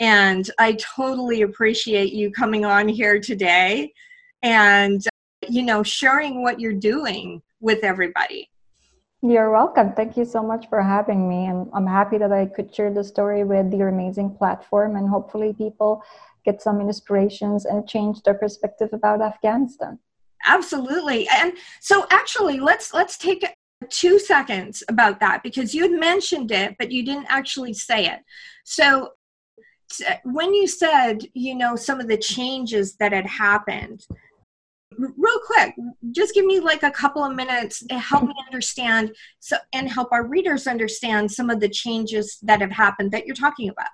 And 0.00 0.48
I 0.58 0.72
totally 0.74 1.42
appreciate 1.42 2.12
you 2.12 2.30
coming 2.30 2.64
on 2.64 2.88
here 2.88 3.18
today 3.20 3.92
and 4.42 5.02
you 5.48 5.62
know 5.62 5.82
sharing 5.82 6.42
what 6.42 6.60
you're 6.60 6.72
doing 6.72 7.42
with 7.60 7.82
everybody. 7.82 8.50
You're 9.22 9.50
welcome. 9.50 9.92
Thank 9.94 10.16
you 10.16 10.24
so 10.24 10.42
much 10.42 10.68
for 10.68 10.82
having 10.82 11.28
me. 11.28 11.46
And 11.46 11.68
I'm 11.72 11.86
happy 11.86 12.18
that 12.18 12.32
I 12.32 12.46
could 12.46 12.74
share 12.74 12.92
the 12.92 13.02
story 13.02 13.44
with 13.44 13.72
your 13.72 13.88
amazing 13.88 14.36
platform 14.36 14.96
and 14.96 15.08
hopefully 15.08 15.54
people 15.54 16.02
get 16.44 16.62
some 16.62 16.80
inspirations 16.80 17.64
and 17.64 17.88
change 17.88 18.22
their 18.22 18.34
perspective 18.34 18.90
about 18.92 19.22
Afghanistan 19.22 19.98
absolutely 20.46 21.28
and 21.34 21.52
so 21.80 22.06
actually 22.10 22.58
let's 22.58 22.94
let's 22.94 23.18
take 23.18 23.44
two 23.90 24.18
seconds 24.18 24.82
about 24.88 25.20
that 25.20 25.42
because 25.42 25.74
you 25.74 25.82
had 25.82 25.92
mentioned 25.92 26.50
it 26.50 26.74
but 26.78 26.90
you 26.90 27.04
didn't 27.04 27.26
actually 27.28 27.74
say 27.74 28.06
it 28.06 28.20
so 28.64 29.10
when 30.24 30.54
you 30.54 30.66
said 30.66 31.22
you 31.34 31.54
know 31.54 31.76
some 31.76 32.00
of 32.00 32.08
the 32.08 32.16
changes 32.16 32.96
that 32.96 33.12
had 33.12 33.26
happened 33.26 34.04
real 34.98 35.40
quick 35.46 35.74
just 36.12 36.34
give 36.34 36.44
me 36.44 36.60
like 36.60 36.82
a 36.82 36.90
couple 36.90 37.22
of 37.22 37.34
minutes 37.34 37.84
to 37.86 37.98
help 37.98 38.24
me 38.24 38.34
understand 38.46 39.14
so 39.40 39.56
and 39.72 39.90
help 39.90 40.08
our 40.12 40.26
readers 40.26 40.66
understand 40.66 41.30
some 41.30 41.50
of 41.50 41.60
the 41.60 41.68
changes 41.68 42.38
that 42.42 42.60
have 42.60 42.72
happened 42.72 43.10
that 43.10 43.26
you're 43.26 43.34
talking 43.34 43.68
about 43.68 43.88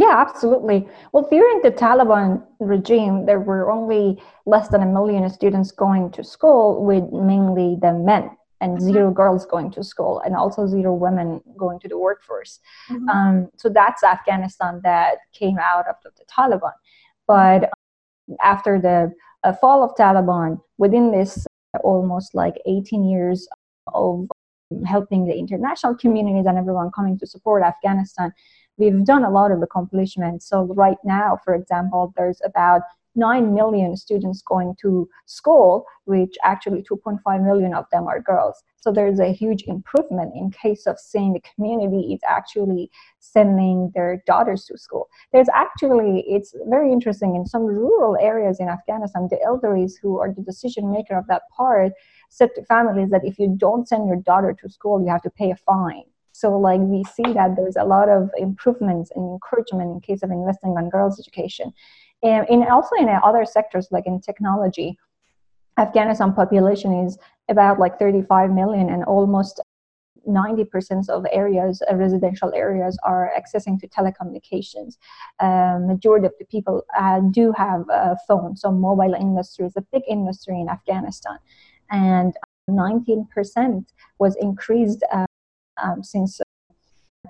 yeah, 0.00 0.14
absolutely. 0.16 0.88
Well, 1.12 1.26
during 1.28 1.60
the 1.62 1.72
Taliban 1.72 2.46
regime, 2.60 3.26
there 3.26 3.40
were 3.40 3.68
only 3.68 4.22
less 4.46 4.68
than 4.68 4.80
a 4.80 4.86
million 4.86 5.28
students 5.28 5.72
going 5.72 6.12
to 6.12 6.22
school, 6.22 6.84
with 6.84 7.10
mainly 7.10 7.76
the 7.82 7.92
men 7.94 8.30
and 8.60 8.76
mm-hmm. 8.78 8.92
zero 8.92 9.10
girls 9.10 9.46
going 9.46 9.70
to 9.72 9.84
school, 9.84 10.20
and 10.24 10.34
also 10.34 10.66
zero 10.66 10.94
women 10.94 11.40
going 11.56 11.78
to 11.80 11.88
the 11.88 11.98
workforce. 11.98 12.60
Mm-hmm. 12.90 13.08
Um, 13.08 13.48
so 13.56 13.68
that's 13.68 14.02
Afghanistan 14.02 14.80
that 14.84 15.18
came 15.32 15.58
out 15.58 15.86
of 15.88 15.96
the 16.02 16.24
Taliban. 16.24 16.72
But 17.26 17.70
after 18.42 18.80
the 18.80 19.12
uh, 19.44 19.52
fall 19.54 19.82
of 19.84 19.94
Taliban, 19.94 20.60
within 20.78 21.12
this 21.12 21.46
uh, 21.74 21.78
almost 21.78 22.34
like 22.34 22.54
18 22.66 23.04
years 23.04 23.48
of 23.94 24.28
helping 24.86 25.26
the 25.26 25.36
international 25.36 25.94
communities 25.94 26.46
and 26.46 26.58
everyone 26.58 26.90
coming 26.90 27.18
to 27.18 27.26
support 27.26 27.62
Afghanistan, 27.62 28.32
we've 28.76 29.04
done 29.04 29.24
a 29.24 29.30
lot 29.30 29.50
of 29.50 29.62
accomplishments. 29.62 30.48
So 30.48 30.64
right 30.74 30.98
now, 31.04 31.38
for 31.44 31.54
example, 31.54 32.12
there's 32.16 32.40
about 32.44 32.82
9 33.18 33.54
million 33.54 33.96
students 33.96 34.40
going 34.42 34.74
to 34.80 35.08
school, 35.26 35.84
which 36.04 36.36
actually 36.42 36.82
2.5 36.82 37.44
million 37.44 37.74
of 37.74 37.84
them 37.92 38.06
are 38.06 38.22
girls. 38.22 38.62
So 38.80 38.92
there's 38.92 39.18
a 39.18 39.32
huge 39.32 39.64
improvement 39.64 40.32
in 40.34 40.50
case 40.50 40.86
of 40.86 40.98
seeing 40.98 41.32
the 41.32 41.42
community 41.54 42.14
is 42.14 42.20
actually 42.26 42.90
sending 43.18 43.90
their 43.94 44.22
daughters 44.26 44.64
to 44.66 44.78
school. 44.78 45.08
There's 45.32 45.48
actually, 45.52 46.24
it's 46.28 46.54
very 46.68 46.92
interesting, 46.92 47.34
in 47.34 47.44
some 47.44 47.64
rural 47.64 48.16
areas 48.20 48.60
in 48.60 48.68
Afghanistan, 48.68 49.28
the 49.28 49.38
elderlies 49.44 49.94
who 50.00 50.18
are 50.18 50.32
the 50.32 50.42
decision 50.42 50.90
maker 50.90 51.18
of 51.18 51.26
that 51.26 51.42
part 51.54 51.92
said 52.30 52.50
to 52.54 52.64
families 52.64 53.10
that 53.10 53.24
if 53.24 53.38
you 53.38 53.54
don't 53.58 53.88
send 53.88 54.06
your 54.06 54.16
daughter 54.16 54.56
to 54.60 54.68
school, 54.68 55.02
you 55.02 55.08
have 55.08 55.22
to 55.22 55.30
pay 55.30 55.50
a 55.50 55.56
fine. 55.56 56.04
So 56.32 56.56
like 56.56 56.80
we 56.80 57.02
see 57.02 57.32
that 57.32 57.56
there's 57.56 57.74
a 57.74 57.82
lot 57.82 58.08
of 58.08 58.30
improvements 58.38 59.10
and 59.16 59.28
encouragement 59.28 59.90
in 59.90 60.00
case 60.00 60.22
of 60.22 60.30
investing 60.30 60.76
on 60.78 60.88
girls' 60.88 61.18
education. 61.18 61.72
And 62.22 62.64
also 62.64 62.96
in 62.98 63.08
other 63.08 63.44
sectors 63.44 63.88
like 63.90 64.06
in 64.06 64.20
technology, 64.20 64.98
Afghanistan 65.78 66.32
population 66.32 67.06
is 67.06 67.16
about 67.48 67.78
like 67.78 67.98
35 67.98 68.50
million 68.50 68.90
and 68.90 69.04
almost 69.04 69.60
90% 70.26 71.08
of 71.08 71.24
areas, 71.32 71.82
uh, 71.90 71.94
residential 71.94 72.52
areas, 72.54 72.98
are 73.02 73.30
accessing 73.38 73.80
to 73.80 73.88
telecommunications. 73.88 74.96
Um, 75.40 75.86
majority 75.86 76.26
of 76.26 76.34
the 76.38 76.44
people 76.44 76.84
uh, 76.96 77.20
do 77.30 77.52
have 77.52 77.84
a 77.88 78.16
phone, 78.26 78.56
so 78.56 78.70
mobile 78.70 79.14
industry 79.14 79.66
is 79.66 79.76
a 79.76 79.84
big 79.92 80.02
industry 80.08 80.60
in 80.60 80.68
Afghanistan, 80.68 81.38
and 81.90 82.34
19% 82.68 83.86
was 84.18 84.36
increased 84.36 85.02
uh, 85.12 85.24
um, 85.82 86.02
since 86.02 86.40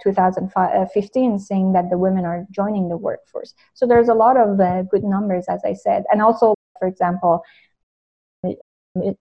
2015 0.03 1.39
saying 1.39 1.73
that 1.73 1.91
the 1.91 1.99
women 1.99 2.25
are 2.25 2.47
joining 2.51 2.89
the 2.89 2.97
workforce. 2.97 3.55
So 3.75 3.87
there's 3.87 4.09
a 4.09 4.15
lot 4.15 4.37
of 4.37 4.61
uh, 4.61 4.83
good 4.83 5.05
numbers, 5.05 5.47
as 5.49 5.61
I 5.65 5.75
said. 5.75 6.05
And 6.11 6.23
also, 6.23 6.55
for 6.79 6.89
example, 6.89 7.43
a, 8.45 8.57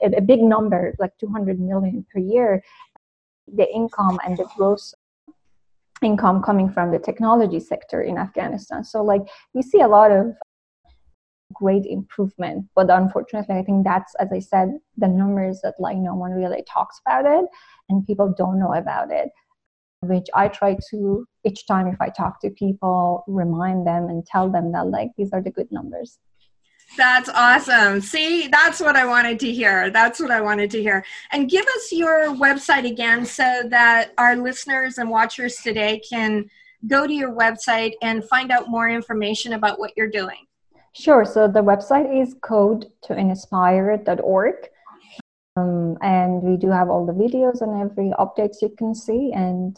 a, 0.01 0.21
big 0.21 0.41
number, 0.41 0.95
like 0.99 1.11
200 1.19 1.59
million 1.59 2.05
per 2.11 2.19
year, 2.19 2.63
the 3.47 3.71
income 3.73 4.19
and 4.25 4.37
the 4.37 4.47
gross 4.55 4.93
income 6.01 6.41
coming 6.41 6.69
from 6.69 6.91
the 6.91 6.99
technology 6.99 7.59
sector 7.59 8.01
in 8.01 8.17
Afghanistan. 8.17 8.83
So, 8.83 9.03
like, 9.03 9.21
we 9.53 9.61
see 9.61 9.81
a 9.81 9.87
lot 9.87 10.11
of 10.11 10.33
great 11.53 11.85
improvement. 11.85 12.65
But 12.75 12.89
unfortunately, 12.89 13.55
I 13.55 13.63
think 13.63 13.83
that's, 13.83 14.13
as 14.15 14.31
I 14.31 14.39
said, 14.39 14.77
the 14.97 15.07
numbers 15.07 15.61
that 15.63 15.75
like 15.79 15.97
no 15.97 16.15
one 16.15 16.31
really 16.31 16.63
talks 16.63 16.99
about 17.05 17.25
it 17.25 17.45
and 17.89 18.05
people 18.05 18.33
don't 18.37 18.59
know 18.59 18.73
about 18.73 19.11
it, 19.11 19.29
which 20.01 20.27
I 20.33 20.47
try 20.47 20.77
to 20.91 21.25
each 21.45 21.65
time 21.65 21.87
if 21.87 21.99
I 21.99 22.09
talk 22.09 22.39
to 22.41 22.49
people, 22.49 23.23
remind 23.27 23.87
them 23.87 24.09
and 24.09 24.25
tell 24.25 24.49
them 24.49 24.71
that 24.73 24.87
like 24.87 25.09
these 25.17 25.31
are 25.33 25.41
the 25.41 25.51
good 25.51 25.71
numbers. 25.71 26.19
That's 26.95 27.29
awesome. 27.29 27.99
See, 27.99 28.47
that's 28.47 28.79
what 28.79 28.95
I 28.95 29.05
wanted 29.05 29.39
to 29.41 29.51
hear. 29.51 29.89
That's 29.89 30.19
what 30.19 30.31
I 30.31 30.39
wanted 30.39 30.71
to 30.71 30.81
hear. 30.81 31.03
And 31.31 31.49
give 31.49 31.65
us 31.65 31.91
your 31.91 32.27
website 32.35 32.89
again 32.89 33.25
so 33.25 33.63
that 33.69 34.13
our 34.17 34.35
listeners 34.35 34.97
and 34.97 35.09
watchers 35.09 35.57
today 35.57 36.01
can 36.09 36.49
go 36.87 37.05
to 37.05 37.13
your 37.13 37.33
website 37.33 37.93
and 38.01 38.23
find 38.23 38.51
out 38.51 38.69
more 38.69 38.87
information 38.87 39.53
about 39.53 39.79
what 39.79 39.91
you're 39.97 40.09
doing. 40.09 40.45
Sure. 40.93 41.25
So 41.25 41.47
the 41.47 41.61
website 41.61 42.21
is 42.21 42.35
code 42.41 42.85
to 43.03 43.17
inspire.org. 43.17 44.55
Um, 45.57 45.97
and 46.01 46.41
we 46.41 46.55
do 46.55 46.69
have 46.69 46.89
all 46.89 47.05
the 47.05 47.13
videos 47.13 47.61
and 47.61 47.81
every 47.81 48.11
updates 48.19 48.61
you 48.61 48.69
can 48.77 48.95
see. 48.95 49.31
And 49.33 49.77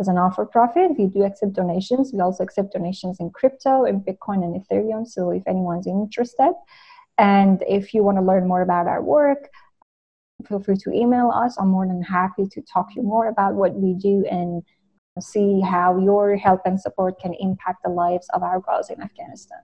as 0.00 0.08
an 0.08 0.16
offer 0.16 0.44
profit, 0.44 0.96
we 0.96 1.06
do 1.06 1.24
accept 1.24 1.54
donations. 1.54 2.12
We 2.12 2.20
also 2.20 2.44
accept 2.44 2.72
donations 2.72 3.18
in 3.20 3.30
crypto, 3.30 3.84
in 3.84 4.00
Bitcoin, 4.00 4.44
and 4.44 4.60
Ethereum. 4.60 5.06
So 5.06 5.30
if 5.30 5.42
anyone's 5.46 5.86
interested, 5.86 6.52
and 7.18 7.64
if 7.66 7.92
you 7.92 8.04
want 8.04 8.18
to 8.18 8.22
learn 8.22 8.46
more 8.46 8.62
about 8.62 8.86
our 8.86 9.02
work, 9.02 9.50
feel 10.46 10.60
free 10.60 10.76
to 10.76 10.92
email 10.92 11.30
us. 11.30 11.56
I'm 11.58 11.68
more 11.68 11.86
than 11.86 12.02
happy 12.02 12.46
to 12.46 12.62
talk 12.62 12.90
to 12.90 13.00
you 13.00 13.02
more 13.02 13.26
about 13.26 13.54
what 13.54 13.74
we 13.74 13.94
do 13.94 14.24
and 14.30 14.62
see 15.20 15.60
how 15.60 15.98
your 15.98 16.36
help 16.36 16.60
and 16.64 16.80
support 16.80 17.20
can 17.20 17.34
impact 17.34 17.82
the 17.82 17.90
lives 17.90 18.28
of 18.34 18.44
our 18.44 18.60
girls 18.60 18.90
in 18.90 19.02
Afghanistan. 19.02 19.58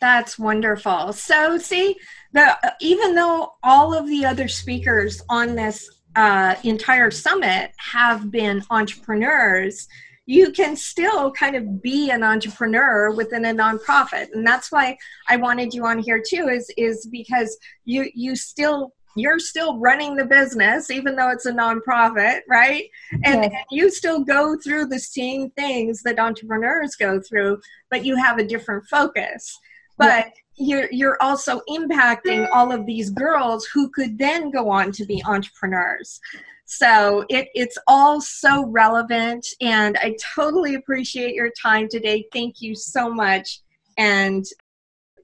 That's 0.00 0.38
wonderful. 0.38 1.12
So, 1.12 1.58
see, 1.58 1.96
the 2.32 2.56
even 2.80 3.14
though 3.14 3.52
all 3.62 3.92
of 3.92 4.06
the 4.06 4.24
other 4.24 4.48
speakers 4.48 5.20
on 5.28 5.56
this 5.56 5.99
uh, 6.16 6.54
entire 6.64 7.10
summit 7.10 7.72
have 7.78 8.30
been 8.30 8.62
entrepreneurs, 8.70 9.86
you 10.26 10.52
can 10.52 10.76
still 10.76 11.32
kind 11.32 11.56
of 11.56 11.82
be 11.82 12.10
an 12.10 12.22
entrepreneur 12.22 13.12
within 13.12 13.44
a 13.46 13.54
nonprofit, 13.54 14.28
and 14.32 14.46
that's 14.46 14.70
why 14.70 14.96
I 15.28 15.36
wanted 15.36 15.74
you 15.74 15.86
on 15.86 15.98
here 15.98 16.22
too. 16.24 16.48
Is 16.48 16.72
is 16.76 17.08
because 17.10 17.56
you 17.84 18.06
you 18.14 18.36
still 18.36 18.92
you're 19.16 19.40
still 19.40 19.78
running 19.78 20.14
the 20.14 20.24
business 20.24 20.88
even 20.88 21.16
though 21.16 21.30
it's 21.30 21.46
a 21.46 21.52
nonprofit 21.52 22.40
right 22.48 22.84
and, 23.24 23.42
yes. 23.42 23.44
and, 23.44 23.54
you 23.70 23.90
still 23.90 24.20
go 24.20 24.56
through 24.56 24.86
the 24.86 25.00
same 25.00 25.50
things 25.50 26.02
that 26.02 26.20
entrepreneurs 26.20 26.94
go 26.94 27.20
through 27.20 27.58
but 27.90 28.04
you 28.04 28.14
have 28.14 28.38
a 28.38 28.44
different 28.44 28.84
focus 28.88 29.58
but 29.98 30.32
you're 30.60 30.88
you're 30.92 31.16
also 31.22 31.62
impacting 31.68 32.46
all 32.52 32.70
of 32.70 32.84
these 32.84 33.10
girls 33.10 33.64
who 33.66 33.88
could 33.90 34.18
then 34.18 34.50
go 34.50 34.68
on 34.68 34.92
to 34.92 35.06
be 35.06 35.22
entrepreneurs. 35.24 36.20
So 36.66 37.24
it, 37.28 37.48
it's 37.54 37.78
all 37.88 38.20
so 38.20 38.66
relevant 38.66 39.44
and 39.60 39.96
i 39.98 40.14
totally 40.34 40.74
appreciate 40.74 41.34
your 41.34 41.50
time 41.60 41.88
today. 41.90 42.26
Thank 42.32 42.60
you 42.60 42.76
so 42.76 43.12
much. 43.12 43.60
And 43.96 44.44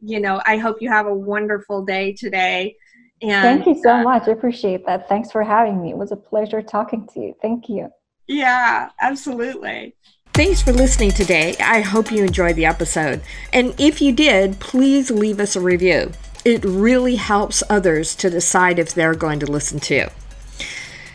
you 0.02 0.20
know 0.20 0.42
i 0.44 0.58
hope 0.58 0.82
you 0.82 0.90
have 0.90 1.06
a 1.06 1.14
wonderful 1.14 1.84
day 1.84 2.14
today. 2.14 2.74
And 3.22 3.64
thank 3.64 3.66
you 3.66 3.82
so 3.82 3.90
uh, 3.90 4.02
much. 4.02 4.28
I 4.28 4.32
appreciate 4.32 4.84
that. 4.86 5.08
Thanks 5.08 5.32
for 5.32 5.42
having 5.42 5.80
me. 5.82 5.90
It 5.90 5.96
was 5.96 6.12
a 6.12 6.16
pleasure 6.16 6.60
talking 6.62 7.06
to 7.14 7.20
you. 7.20 7.34
Thank 7.42 7.68
you. 7.68 7.90
Yeah 8.26 8.88
absolutely 9.00 9.94
Thanks 10.36 10.60
for 10.60 10.74
listening 10.74 11.12
today. 11.12 11.56
I 11.58 11.80
hope 11.80 12.12
you 12.12 12.22
enjoyed 12.22 12.56
the 12.56 12.66
episode. 12.66 13.22
And 13.54 13.74
if 13.78 14.02
you 14.02 14.12
did, 14.12 14.60
please 14.60 15.10
leave 15.10 15.40
us 15.40 15.56
a 15.56 15.62
review. 15.62 16.12
It 16.44 16.62
really 16.62 17.16
helps 17.16 17.62
others 17.70 18.14
to 18.16 18.28
decide 18.28 18.78
if 18.78 18.92
they're 18.92 19.14
going 19.14 19.40
to 19.40 19.50
listen 19.50 19.80
to. 19.80 20.10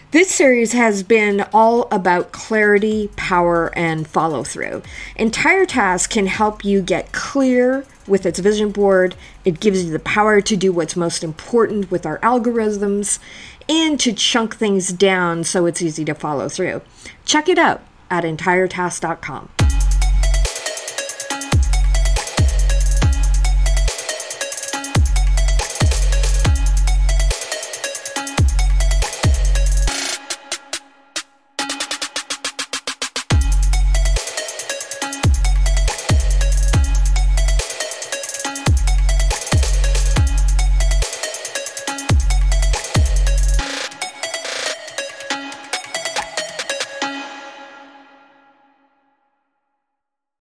This 0.09 0.31
series 0.31 0.73
has 0.73 1.03
been 1.03 1.45
all 1.53 1.87
about 1.91 2.31
clarity, 2.31 3.11
power, 3.15 3.71
and 3.77 4.07
follow 4.07 4.43
through. 4.43 4.81
Entire 5.15 5.67
Task 5.67 6.09
can 6.09 6.25
help 6.25 6.65
you 6.65 6.81
get 6.81 7.11
clear 7.11 7.85
with 8.07 8.25
its 8.25 8.39
vision 8.39 8.71
board. 8.71 9.13
It 9.45 9.59
gives 9.59 9.85
you 9.85 9.91
the 9.91 9.99
power 9.99 10.41
to 10.41 10.57
do 10.57 10.73
what's 10.73 10.95
most 10.95 11.23
important 11.23 11.91
with 11.91 12.07
our 12.07 12.17
algorithms 12.21 13.19
and 13.69 13.99
to 13.99 14.13
chunk 14.13 14.55
things 14.55 14.91
down 14.91 15.43
so 15.43 15.67
it's 15.67 15.83
easy 15.83 16.03
to 16.05 16.15
follow 16.15 16.49
through. 16.49 16.81
Check 17.23 17.47
it 17.47 17.59
out 17.59 17.83
at 18.11 18.23
entiretask.com. 18.23 19.60